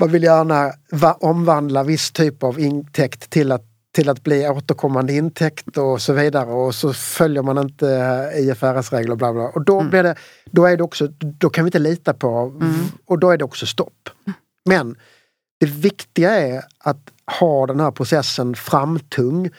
[0.00, 3.62] man vill gärna va- omvandla viss typ av intäkt till att
[3.96, 7.86] till att bli återkommande intäkt och så vidare och så följer man inte
[8.36, 9.42] IFRS-regler och bla bla.
[9.42, 10.14] Och då, blir det,
[10.50, 12.52] då, är det också, då kan vi inte lita på
[13.04, 14.08] och då är det också stopp.
[14.64, 14.96] Men
[15.60, 19.50] det viktiga är att ha den här processen framtung.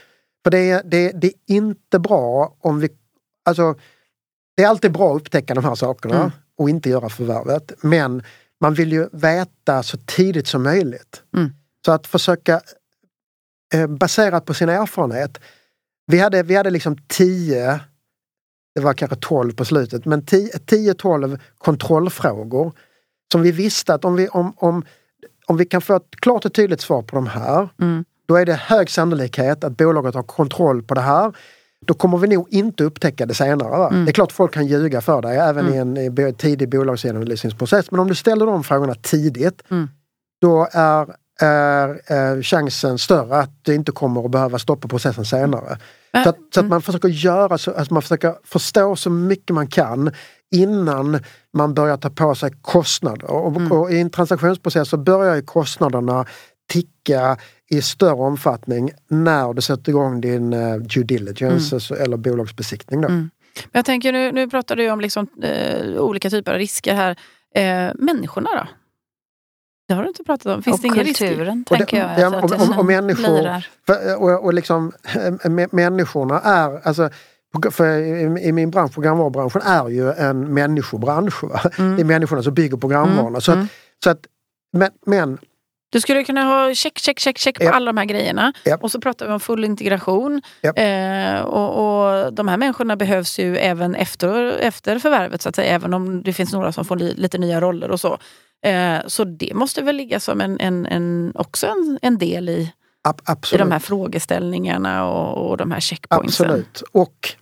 [0.43, 2.89] För det är, det, det är inte bra om vi...
[3.45, 3.75] Alltså,
[4.57, 6.31] det är alltid bra att upptäcka de här sakerna Mm.
[6.57, 7.71] och inte göra förvärvet.
[7.81, 8.23] Men
[8.61, 11.23] man vill ju veta så tidigt som möjligt.
[11.35, 11.49] Mm.
[11.85, 12.61] Så att försöka,
[13.73, 15.37] eh, baserat på sin erfarenhet.
[16.07, 17.79] Vi hade, vi hade liksom 10,
[18.75, 22.73] det var kanske 12 på slutet, men 10-12 kontrollfrågor
[23.31, 24.83] som vi visste att om vi, om, om,
[25.45, 28.05] om vi kan få ett klart och tydligt svar på de här, Mm.
[28.27, 31.33] då är det hög sannolikhet att bolaget har kontroll på det här.
[31.85, 33.69] Då kommer vi nog inte upptäcka det senare.
[33.69, 33.89] Va?
[33.89, 37.91] Det är klart folk kan ljuga för dig även i en i bo- tidig bolagsgenomlysningsprocess.
[37.91, 39.87] Men om du ställer de frågorna tidigt, Mm.
[40.41, 45.77] då är, är, chansen större att du inte kommer att behöva stoppa processen senare.
[46.13, 49.55] Äh, Så att, så att man försöker göra så, att man försöker förstå så mycket
[49.55, 50.11] man kan
[50.55, 51.19] innan
[51.53, 53.31] man börjar ta på sig kostnader.
[53.31, 56.25] Och, och I en transaktionsprocess så börjar ju kostnaderna
[56.69, 57.37] ticka
[57.69, 63.01] i större omfattning när du sätter igång din eh, due diligence alltså, eller bolagsbesiktning.
[63.01, 63.07] Då.
[63.07, 63.29] Mm.
[63.63, 67.15] Men jag tänker, nu, nu pratar du om liksom, eh, olika typer av risker här.
[67.55, 68.67] Eh, människorna då?
[69.87, 70.63] Det har du inte pratat om.
[70.63, 71.27] Finns och det risker?
[71.27, 72.19] kulturen, det- tänker jag.
[72.19, 73.65] ja, alltså, och- och- och människor-.
[73.85, 75.19] För, och, och liksom, eh,
[75.49, 77.09] mä- människorna är, alltså,
[77.83, 81.43] i, i min bransch, programvarubranschen, är ju en människobransch.
[81.43, 81.61] Va?
[81.77, 81.95] Mm.
[81.95, 83.41] Det är människorna som bygger programvarorna.
[83.41, 83.67] Så, att, mm.
[84.03, 84.19] så att,
[84.77, 85.37] men, men
[85.91, 88.53] Du skulle kunna ha check, check, check, check på alla de här grejerna.
[88.65, 88.83] Japp.
[88.83, 90.41] Och så pratar vi om full integration.
[90.61, 90.79] Japp.
[90.79, 91.69] Eh, och,
[92.25, 95.73] och de här människorna behövs ju även efter, efter förvärvet, så att säga.
[95.75, 98.17] Även om det finns några som får li, lite nya roller och så.
[98.67, 102.73] Eh, så det måste väl ligga som en, en, en, också en, en del i,
[103.03, 106.45] ab, i de här frågeställningarna och, och de här checkpointsen.
[106.45, 106.83] Absolut.
[106.91, 107.35] Och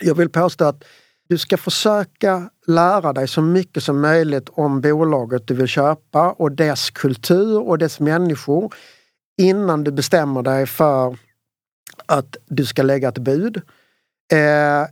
[0.00, 0.84] jag vill påstå att
[1.28, 6.52] du ska försöka lära dig så mycket som möjligt om bolaget du vill köpa och
[6.52, 8.74] dess kultur och dess människor
[9.40, 11.18] innan du bestämmer dig för
[12.06, 13.62] att du ska lägga ett bud.
[14.32, 14.82] Eh,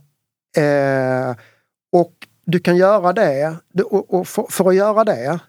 [0.63, 1.35] eh,
[1.91, 2.13] och
[2.45, 5.39] du kan göra det, och, för, att göra det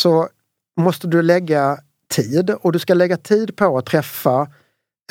[0.00, 0.28] så
[0.76, 1.78] måste du lägga
[2.14, 4.48] tid och du ska lägga tid på att träffa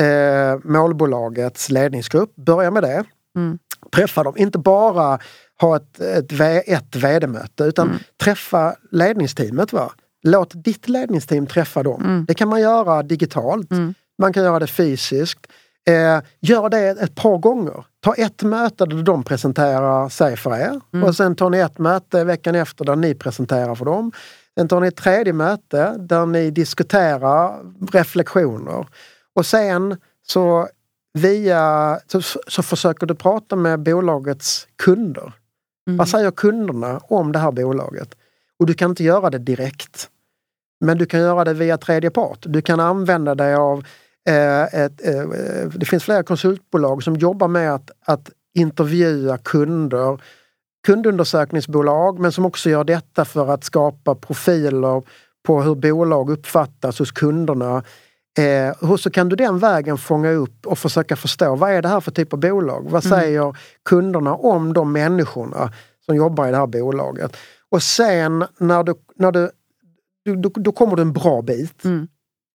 [0.01, 2.36] eh, målbolagets ledningsgrupp.
[2.36, 3.03] Börja med det.
[3.36, 3.59] Mm.
[3.95, 5.19] Träffa dem, inte bara
[5.61, 6.31] ha ett, ett,
[6.67, 7.99] ett vd-möte utan Mm.
[8.23, 9.73] träffa ledningsteamet.
[9.73, 9.91] Va?
[10.23, 12.01] Låt ditt ledningsteam träffa dem.
[12.03, 12.25] Mm.
[12.25, 13.71] Det kan man göra digitalt.
[13.71, 13.93] Mm.
[14.17, 15.47] Man kan göra det fysiskt.
[15.88, 17.86] Eh, gör det ett par gånger.
[18.04, 21.04] Ta ett möte där de presenterar sig för er Mm.
[21.08, 24.12] och sen tar ni ett möte veckan efter där ni presenterar för dem.
[24.58, 27.60] Sen tar ni ett tredje möte där ni diskuterar
[27.91, 28.88] reflektioner.
[29.36, 29.97] Och sen
[30.28, 30.68] så
[31.14, 35.34] via så, så försöker du prata med bolagets kunder.
[35.88, 35.97] Mm.
[35.97, 38.16] Vad säger kunderna om det här bolaget?
[38.60, 40.10] Och du kan inte göra det direkt.
[40.86, 42.39] Men du kan göra det via tredje part.
[42.41, 43.86] Du kan använda dig av
[44.32, 45.21] ett, eh,
[45.76, 50.21] det finns flera konsultbolag som jobbar med att, att intervjua kunder,
[50.88, 55.03] kundundersökningsbolag men som också gör detta för att skapa profiler
[55.47, 57.84] på hur bolag uppfattas hos kunderna.
[58.38, 61.88] Eh, och så kan du den vägen fånga upp och försöka förstå vad är det
[61.88, 62.88] här för typ av bolag?
[62.89, 63.19] Vad Mm.
[63.19, 65.71] säger kunderna om de människorna
[66.05, 67.38] som jobbar i det här bolaget?
[67.69, 69.49] Och sen när du, när du,
[70.26, 71.86] du, du då kommer du en bra bit.
[71.86, 72.07] Mm.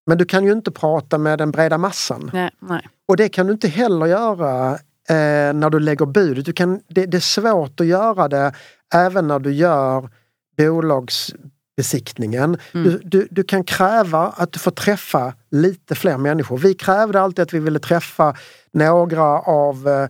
[0.08, 2.30] Men du kan ju inte prata med den breda massan.
[2.32, 2.88] Nej, nej.
[3.08, 4.72] Och det kan du inte heller göra
[5.08, 6.44] eh, när du lägger budet.
[6.44, 8.52] Du kan, det, det är svårt att göra det
[8.94, 10.10] även när du gör
[10.56, 12.58] bolagsbesiktningen.
[12.74, 12.84] Mm.
[12.84, 16.58] Du, du, du kan kräva att du får träffa lite fler människor.
[16.58, 18.34] Vi krävde alltid att vi ville träffa
[18.72, 20.08] några av eh,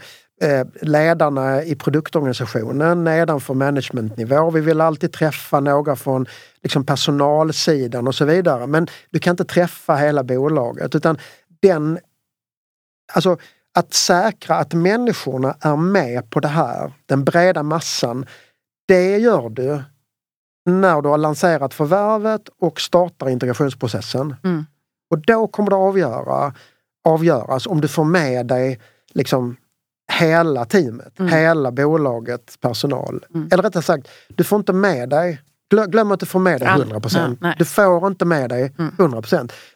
[0.81, 4.51] ledarna i produktorganisationen nedanför managementnivå.
[4.51, 6.27] Vi vill alltid träffa några från
[6.63, 8.67] liksom, personalsidan och så vidare.
[8.67, 11.19] Men du kan inte träffa hela bolaget utan
[11.63, 11.99] den
[13.13, 13.37] Alltså
[13.75, 18.27] att säkra att människorna är med på det här, den breda massan,
[18.89, 19.83] det gör du
[20.71, 24.37] när du har lanserat förvärvet och startar integrationsprocessen.
[24.45, 24.67] Mm.
[25.11, 26.55] Och då kommer det avgöra,
[27.05, 28.81] avgöras om du får med dig
[29.15, 29.57] liksom
[30.19, 31.33] hela teamet, Mm.
[31.33, 33.25] hela bolagets personal.
[33.35, 33.49] Mm.
[33.53, 35.41] Eller rättare sagt, du får inte med dig
[35.75, 37.55] glö- Glöm att du får med dig All- 100 nej, nej.
[37.59, 38.93] Du får inte med dig Mm.
[38.99, 39.23] 100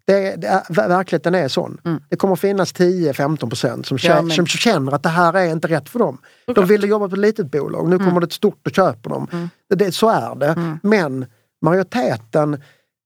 [0.04, 1.78] det, är- det är, ver- Verkligheten är sån.
[1.84, 2.00] Mm.
[2.08, 5.98] Det kommer finnas 10-15 som, Ja, som känner att det här är inte rätt för
[5.98, 6.18] dem.
[6.46, 6.70] De Såklart.
[6.70, 9.26] ville jobba på ett litet bolag, nu kommer det ett stort och köper dem.
[9.32, 9.48] Mm.
[9.74, 10.46] Det, så är det.
[10.48, 10.78] Mm.
[10.82, 11.26] Men
[11.64, 12.52] majoriteten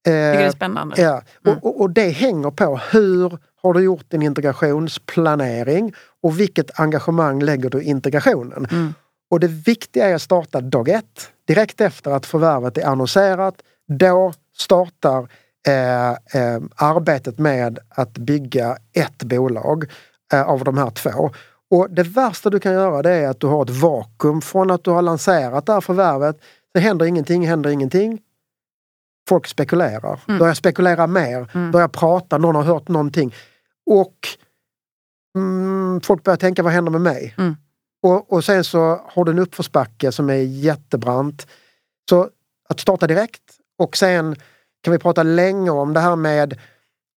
[0.05, 1.03] Tycker det är eh, spännande.
[1.03, 1.59] Ja, Mm.
[1.59, 5.93] och, och, och det hänger på hur har du gjort din integrationsplanering
[6.23, 8.67] och vilket engagemang lägger du i integrationen?
[8.71, 8.95] Mm.
[9.31, 13.55] Och det viktiga är att starta dag ett, direkt efter att förvärvet är annonserat.
[13.89, 15.29] Då startar
[15.69, 19.85] eh, eh, arbetet med att bygga ett bolag
[20.33, 21.31] eh, av de här två.
[21.71, 24.85] Och det värsta du kan göra det är att du har ett vakuum från att
[24.85, 26.37] du har lanserat det här förvärvet.
[26.75, 28.21] Det händer ingenting, händer ingenting.
[29.29, 30.39] Folk spekulerar, Mm.
[30.39, 31.71] börjar spekulera mer, Mm.
[31.71, 33.35] börjar prata, någon har hört någonting.
[33.91, 34.17] Och
[35.39, 37.35] mm, folk börjar tänka, vad händer med mig?
[37.39, 37.57] Mm.
[38.03, 41.47] Och, och sen så har du en uppförsbacke som är jättebrant.
[42.11, 42.29] Så
[42.69, 43.43] att starta direkt
[43.79, 44.37] och sen
[44.83, 46.59] kan vi prata länge om det här med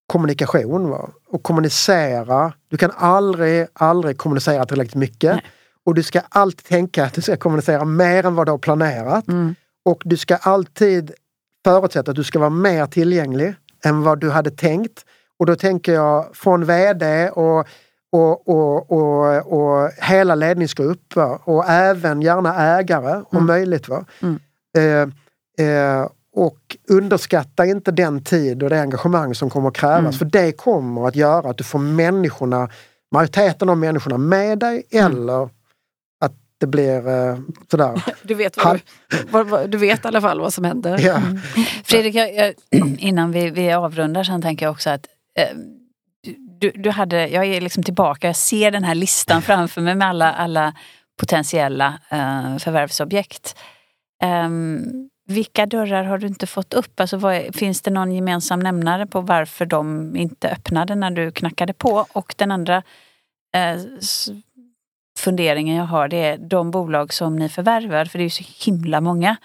[0.07, 1.09] kommunikation va?
[1.27, 2.53] och kommunicera.
[2.67, 5.33] Du kan aldrig, aldrig kommunicera tillräckligt mycket.
[5.33, 5.45] Nej.
[5.85, 9.27] Och du ska alltid tänka att du ska kommunicera mer än vad du har planerat.
[9.27, 9.55] Mm.
[9.85, 11.11] Och du ska alltid
[11.65, 13.53] förutsätta att du ska vara mer tillgänglig
[13.85, 15.05] än vad du hade tänkt.
[15.39, 17.67] Och då tänker jag från VD och,
[18.11, 21.39] och, och, och, och hela ledningsgrupp va?
[21.43, 23.45] och även gärna ägare om Mm.
[23.45, 23.87] möjligt.
[23.89, 24.05] Va?
[24.21, 24.39] Mm.
[24.77, 29.99] Eh, eh, och underskatta inte den tid och det engagemang som kommer att krävas.
[29.99, 30.11] Mm.
[30.13, 32.69] För det kommer att göra att du får människorna,
[33.13, 35.11] majoriteten av människorna med dig Mm.
[35.11, 35.49] eller
[36.59, 37.37] det blir eh,
[37.71, 38.03] sådär.
[38.23, 40.99] Du, vet vad du, vad, vad, du vet i alla fall vad som händer.
[40.99, 41.21] Ja.
[41.83, 42.53] Fredrik, jag,
[42.97, 45.07] innan vi, vi avrundar sen tänker jag också att
[45.39, 45.57] eh,
[46.59, 50.07] du, du hade, jag är liksom tillbaka, jag ser den här listan framför mig med
[50.07, 50.73] alla, alla
[51.19, 53.55] potentiella eh, förvärvsobjekt.
[54.23, 56.99] Ehm, vilka dörrar har du inte fått upp?
[56.99, 61.73] Alltså vad, finns det någon gemensam nämnare på varför de inte öppnade när du knackade
[61.73, 62.05] på?
[62.13, 62.83] Och den andra
[63.55, 63.81] eh,
[65.19, 68.43] funderingen jag har det är de bolag som ni förvärvar, för det är ju så
[68.65, 69.37] himla många.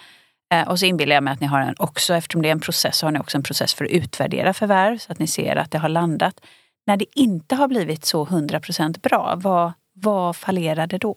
[0.55, 2.61] Eh, och så inbillar jag mig att ni har en också, eftersom det är en
[2.61, 5.57] process, så har ni också en process för att utvärdera förvärv så att ni ser
[5.57, 6.41] att det har landat.
[6.87, 11.17] När det inte har blivit så 100% bra, vad, vad fallerade då?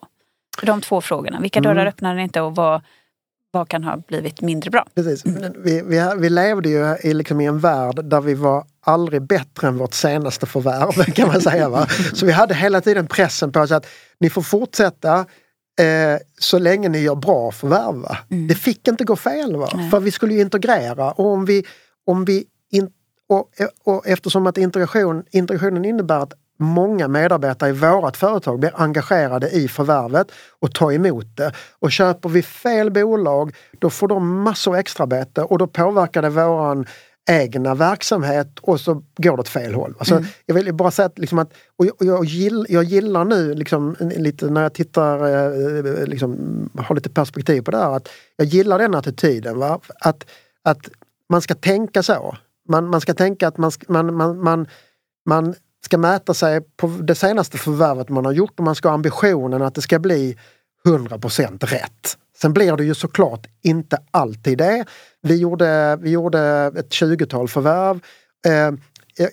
[0.60, 1.88] För de två frågorna, vilka dörrar Mm.
[1.88, 2.82] öppnade ni inte och vad,
[3.52, 4.86] vad kan ha blivit mindre bra?
[4.96, 5.26] Precis.
[5.56, 9.68] Vi, vi, vi levde ju i, liksom i en värld där vi var aldrig bättre
[9.68, 11.70] än vårt senaste förvärv kan man säga.
[11.70, 11.88] Va?
[12.14, 13.86] Så vi hade hela tiden pressen på oss att
[14.20, 15.20] ni får fortsätta
[15.80, 18.06] eh, så länge ni gör bra förvärv.
[18.32, 18.48] Mm.
[18.48, 19.56] Det fick inte gå fel.
[19.56, 19.70] Va?
[19.74, 19.90] Nej.
[19.90, 21.66] För vi skulle ju integrera och om vi,
[22.06, 22.90] om vi in,
[23.30, 23.50] och,
[23.84, 29.68] och eftersom att integration, integrationen innebär att många medarbetare i vårt företag blir engagerade i
[29.68, 31.52] förvärvet och tar emot det.
[31.80, 36.86] Och köper vi fel bolag då får de massor extrabete och då påverkar det våran
[37.28, 39.96] egna verksamhet och så går det åt fel håll.
[40.00, 43.26] Alltså, Jag vill bara säga att, liksom att och jag, och jag, gill, jag gillar
[43.26, 48.10] nu liksom, lite när jag tittar, eh, liksom, har lite perspektiv på det här, att
[48.36, 49.60] jag gillar den attityden.
[49.60, 49.80] Va?
[50.00, 50.26] Att,
[50.64, 50.90] att
[51.30, 52.38] man ska tänka så.
[52.70, 54.68] Man, man ska tänka att man, man, man, man,
[55.26, 55.56] man
[55.86, 59.62] ska mäta sig på det senaste förvärvet man har gjort och man ska ha ambitionen
[59.62, 60.38] att det ska bli
[60.88, 62.18] 100% rätt.
[62.42, 64.86] Sen blir det ju såklart inte alltid det.
[65.22, 68.00] Vi gjorde, vi gjorde ett 20-tal förvärv.
[68.48, 68.72] Eh,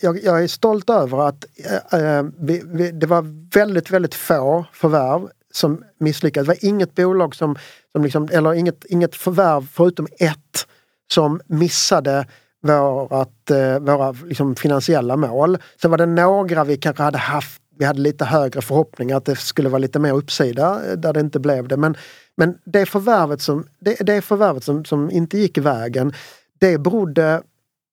[0.00, 1.44] jag, jag är stolt över att
[1.92, 6.46] eh, eh, vi, vi, det var väldigt, väldigt få förvärv som misslyckades.
[6.46, 7.56] Det var inget bolag som,
[7.92, 10.66] som liksom, eller inget, inget förvärv förutom ett
[11.12, 12.26] som missade
[12.62, 15.58] vårat, eh, våra liksom, finansiella mål.
[15.82, 19.36] Sen var det några vi kanske hade haft, vi hade lite högre förhoppningar att det
[19.36, 21.76] skulle vara lite mer uppsida eh, där det inte blev det.
[21.76, 21.96] Men,
[22.36, 26.12] men det förvärvet, som, det, det förvärvet som, som inte gick vägen,
[26.58, 27.42] det berodde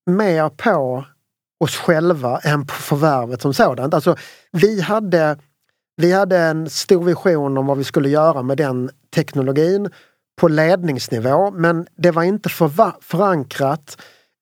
[0.06, 1.06] mer på
[1.60, 3.94] oss själva än på förvärvet som sådant.
[3.94, 4.16] Alltså,
[4.52, 5.38] vi, hade,
[5.98, 9.90] vi hade en stor vision om vad vi skulle göra med den teknologin
[10.42, 13.98] på ledningsnivå men det var inte förva- förankrat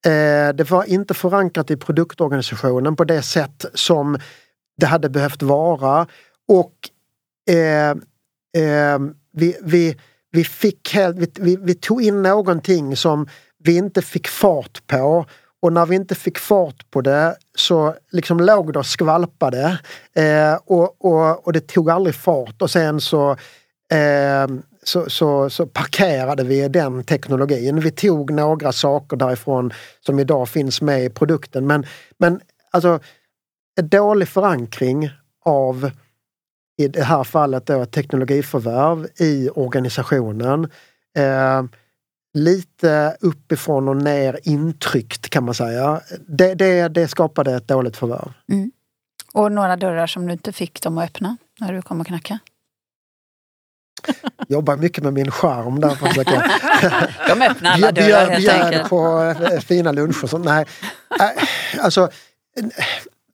[0.06, 4.18] eh, det var inte förankrat i produktorganisationen på det sätt som
[4.80, 6.06] det hade behövt vara.
[6.48, 6.74] Och
[7.54, 7.90] eh,
[8.64, 8.98] eh,
[9.32, 9.96] vi, vi,
[10.32, 13.28] vi, fick vi, vi, vi tog in någonting som
[13.64, 15.26] vi inte fick fart på
[15.62, 19.78] och när vi inte fick fart på det så liksom låg det och skvalpade
[20.14, 23.30] eh, och, och, och det tog aldrig fart och sen så,
[23.92, 24.46] eh,
[24.82, 27.80] så, så, så parkerade vi den teknologin.
[27.80, 29.72] Vi tog några saker därifrån
[30.06, 31.86] som idag finns med i produkten men,
[32.18, 33.00] men alltså
[33.82, 35.10] dålig förankring
[35.44, 35.90] av
[36.82, 40.70] i det här fallet då teknologiförvärv i organisationen.
[41.18, 41.62] Eh,
[42.34, 46.00] lite uppifrån och ner intryckt kan man säga.
[46.28, 48.32] Det, det, det skapade ett dåligt förvärv.
[49.32, 52.40] Och några dörrar som du inte fick dem att öppna när du kom och knackade?
[54.48, 56.50] Jobbar mycket med min charm där för att försöka
[57.28, 58.88] De öppnar alla dörrar helt bjöd enkelt.
[58.88, 60.26] på eh, fina luncher.
[60.26, 60.44] sånt.
[60.44, 60.66] Nej,
[61.20, 62.10] Eh, alltså,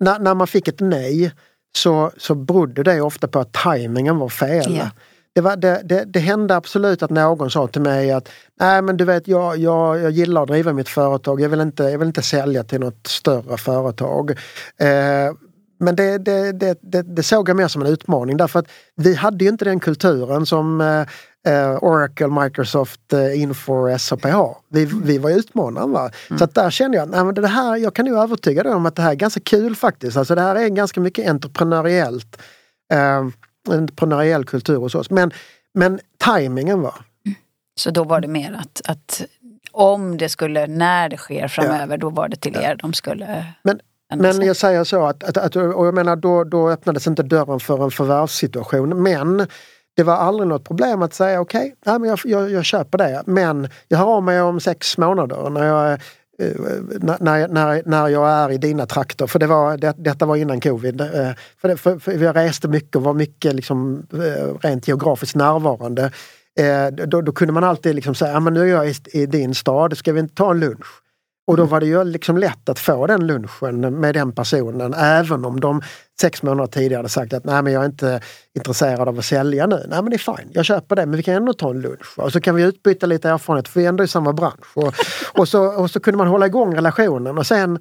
[0.00, 1.32] när, när man fick ett nej
[1.76, 4.76] så, så berodde det ofta på att tajmingen var fel.
[4.76, 4.90] Ja.
[5.34, 8.28] Det, var, det, det, det hände absolut att någon sa till mig att
[8.60, 11.82] nej men du vet jag, jag, jag gillar att driva mitt företag, jag vill inte,
[11.82, 14.30] jag vill inte sälja till något större företag.
[14.76, 15.32] Eh,
[15.78, 19.44] men det, det, det, det, såg jag mer som en utmaning därför att vi hade
[19.44, 21.06] ju inte den kulturen som eh,
[21.46, 24.56] eh, Oracle, Microsoft, eh, Infor, SAP har.
[24.68, 25.92] Vi, vi var ju utmanaren.
[25.92, 26.10] Va?
[26.38, 28.96] Så att där kände jag att det här, jag kan nog övertyga dig om att
[28.96, 30.16] det här är ganska kul faktiskt.
[30.16, 32.42] Alltså det här är ganska mycket entreprenöriellt.
[32.92, 33.26] Eh,
[33.74, 35.10] entreprenöriell kultur hos oss.
[35.10, 35.32] Men,
[35.74, 36.94] men tajmingen var.
[37.78, 39.22] Så då var det mer att, att
[39.72, 43.80] om det skulle, när det sker framöver, då var det till er de skulle Men,
[44.14, 47.60] men jag säger så att, att, att och jag menar då, då öppnades inte dörren
[47.60, 49.02] för en förvärvssituation.
[49.02, 49.46] Men
[49.96, 53.22] det var aldrig något problem att säga okej, okay, jag, jag, jag köper det.
[53.26, 55.98] Men jag hör av mig om sex månader när jag, eh,
[57.00, 59.26] när, när, när jag är i dina trakter.
[59.26, 61.00] För det var, det, detta var innan covid.
[61.00, 61.08] Eh,
[61.60, 66.10] För, det, för, för jag reste mycket och var mycket liksom, eh, rent geografiskt närvarande.
[66.58, 69.26] Eh, Då, då kunde man alltid liksom säga, ja, men nu är jag i, i
[69.26, 70.86] din stad, ska vi inte ta en lunch?
[71.46, 75.44] Och då var det ju liksom lätt att få den lunchen med den personen även
[75.44, 75.82] om de
[76.20, 78.20] sex månader tidigare hade sagt att nej men jag är inte
[78.54, 79.86] intresserad av att sälja nu.
[79.88, 82.18] Nej men det är fine, jag köper det men vi kan ändå ta en lunch.
[82.18, 84.76] Och så kan vi utbyta lite erfarenhet för vi är ändå i samma bransch.
[84.76, 84.94] Och,
[85.38, 87.78] och, så, och så kunde man hålla igång relationen och sen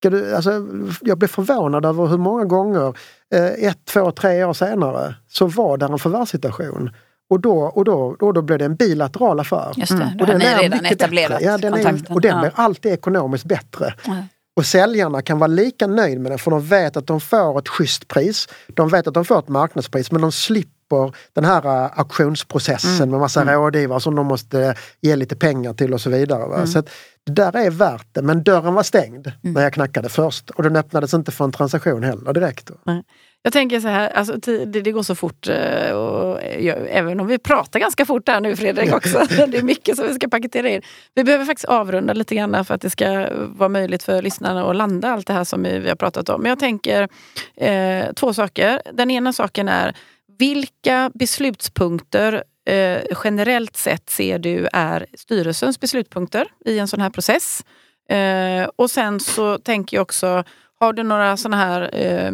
[0.00, 0.66] ska du, alltså,
[1.00, 2.96] jag blev förvånad över hur många gånger
[3.34, 6.90] eh, ett, två, tre år senare så var där en förvärvssituation.
[7.30, 9.72] Och då, och då, och då blev det en bilateral affär.
[9.76, 11.42] Just det, då Och den är redan etablerat.
[11.42, 12.40] Ja, den är, och den Ja.
[12.40, 13.94] blir alltid ekonomiskt bättre.
[14.06, 14.12] Ja.
[14.56, 17.68] Och säljarna kan vara lika nöjda med den för de vet att de får ett
[17.68, 18.48] schysst pris.
[18.68, 23.10] De vet att de får ett marknadspris men de slipper den här uh, auktionsprocessen Mm.
[23.10, 26.54] med massa rådgivare som de måste ge lite pengar till och så vidare.
[26.54, 26.66] Mm.
[26.66, 26.88] Så att
[27.26, 30.76] det där är värt det men dörren var stängd när jag knackade först och den
[30.76, 32.70] öppnades inte för en transaktion heller direkt.
[33.42, 35.48] Jag tänker så här, alltså, det, det går så fort.
[35.48, 39.18] eh, Och jag, även om vi pratar ganska fort här nu Fredrik också.
[39.48, 40.82] Det är mycket som vi ska paketera in.
[41.14, 44.76] Vi behöver faktiskt avrunda lite grann för att det ska vara möjligt för lyssnarna att
[44.76, 46.42] landa allt det här som vi vi har pratat om.
[46.42, 47.08] Men jag tänker
[47.56, 48.82] eh, två saker.
[48.92, 49.96] Den ena saken är
[50.38, 57.64] vilka beslutspunkter eh, generellt sett ser du är styrelsens beslutspunkter i en sån här process?
[58.10, 60.44] Eh, och sen så tänker jag också,
[60.80, 62.26] har du några såna här eh,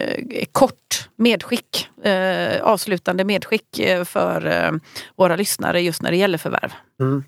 [0.00, 4.72] eh, kort medskick, eh, avslutande medskick eh, för eh,
[5.16, 6.72] våra lyssnare just när det gäller förvärv?
[7.00, 7.24] Mm.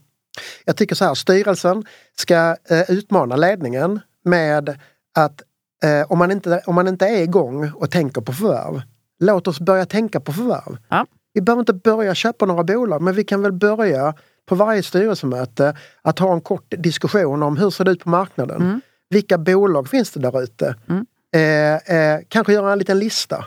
[0.65, 1.85] Jag tycker så här, styrelsen
[2.17, 4.79] ska eh, utmana ledningen med
[5.19, 5.43] att
[5.85, 8.83] eh, om, man inte, om man inte är igång och tänker på förvärv,
[9.21, 10.77] låt oss börja tänka på förvärv.
[10.89, 11.07] Ja.
[11.33, 14.15] Vi behöver inte börja köpa några bolag men vi kan väl börja
[14.47, 18.63] på varje styrelsemöte att ha en kort diskussion om hur ser det ut på marknaden?
[18.63, 18.81] Mm.
[19.15, 20.75] Vilka bolag finns det där ute?
[20.89, 21.07] Mm.
[21.35, 23.45] Eh, eh, kanske göra en liten lista.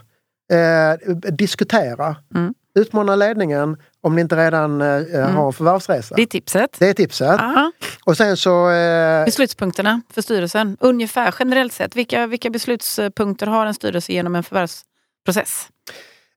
[0.52, 2.16] Eh, diskutera.
[2.36, 2.54] Mm.
[2.80, 6.16] Utmana ledningen om ni inte redan eh, har en förvärvsresa.
[6.16, 6.76] Det är tipset.
[6.80, 7.40] Det är tipset.
[7.40, 7.72] Aha.
[8.06, 8.70] Och sen så...
[8.70, 11.96] Eh, Beslutspunkterna för styrelsen, ungefär generellt sett.
[11.96, 15.68] Vilka, vilka beslutspunkter har en styrelse genom en förvärvsprocess?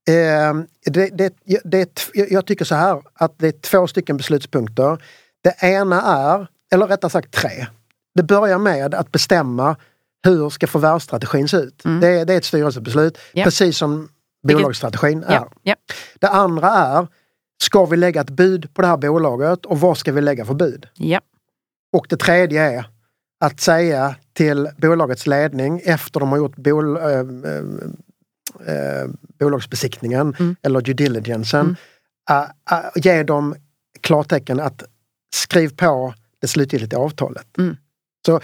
[0.08, 0.54] eh,
[0.92, 5.02] det, det, det, jag tycker så här att det är två stycken beslutspunkter.
[5.42, 7.66] Det ena är, eller rättare sagt tre.
[8.14, 9.76] Det börjar med att bestämma
[10.24, 11.84] hur ska förvärvsstrategin se ut.
[11.84, 12.00] Mm.
[12.00, 13.44] Det, är- det är ett styrelsebeslut, Ja.
[13.44, 14.08] precis som
[14.48, 15.34] bolagsstrategin är.
[15.34, 15.74] Ja, ja.
[16.20, 17.06] Det andra är,
[17.62, 20.54] ska vi lägga ett bud på det här bolaget och vad ska vi lägga för
[20.54, 20.88] bud?
[21.92, 22.84] Och det tredje är
[23.40, 27.02] att säga till bolagets ledning efter de har gjort bol, eh,
[28.66, 29.08] eh,
[29.38, 30.56] bolagsbesiktningen Mm.
[30.62, 31.76] eller due diligencen.
[32.30, 32.50] Mm.
[32.70, 33.54] eh, ge dem
[34.00, 34.82] klartecken att
[35.34, 37.58] skriv på det slutgiltiga avtalet.
[37.58, 37.76] Mm.
[38.26, 38.41] Så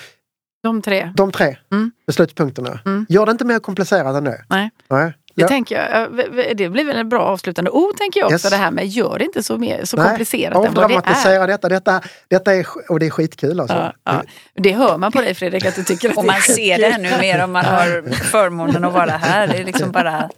[0.63, 1.13] De tre.
[1.17, 1.91] de tre Mm.
[2.07, 2.81] beslutspunkterna.
[2.85, 3.07] Mm.
[3.09, 4.45] Gör det inte mer komplicerat än det.
[4.49, 4.71] Nej.
[4.91, 5.15] Nej.
[5.37, 5.49] Det, Ja.
[5.49, 8.47] tänker jag, det blir väl en bra avslutande ord tänker jag också.
[8.47, 8.51] Yes.
[8.51, 11.47] Det här med gör det inte så, mer, så Nej, komplicerat än vad det är.
[11.47, 11.69] Detta.
[11.69, 13.77] Detta, detta är, och det är skitkul alltså.
[13.77, 14.23] Ja, ja.
[14.55, 16.79] Det hör man på dig Fredrik att du tycker att Och det är man ser
[16.79, 19.47] det ännu mer om man har förmånen att vara här.
[19.47, 20.31] Det är liksom bara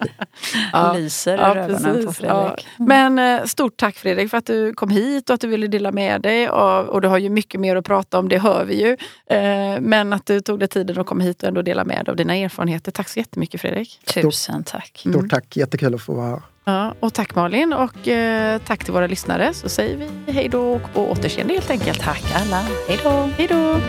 [0.73, 0.93] Ja.
[0.93, 2.17] lyser i Ja, ögonen på precis.
[2.19, 2.67] Fredrik.
[2.79, 2.85] Ja.
[2.85, 5.93] Men eh, stort tack Fredrik för att du kom hit och att du ville dela
[5.93, 6.49] med dig.
[6.51, 8.97] Och, och du har ju mycket mer att prata om, det hör vi ju.
[9.37, 12.11] Eh, men att du tog dig tiden att komma hit och ändå dela med dig
[12.11, 12.93] av dina erfarenheter.
[12.93, 14.01] Tack så jättemycket Fredrik.
[14.15, 14.99] Tusen tack.
[14.99, 15.29] Stort mm.
[15.29, 15.57] tack.
[15.57, 16.43] Jättekul att få vara här.
[16.65, 19.55] Ja, och tack Malin och eh, tack till våra lyssnare.
[19.55, 22.01] Så säger vi hej då och på återseende helt enkelt.
[22.01, 22.63] Tack alla.
[22.89, 23.31] Hej då.
[23.37, 23.81] Hej då.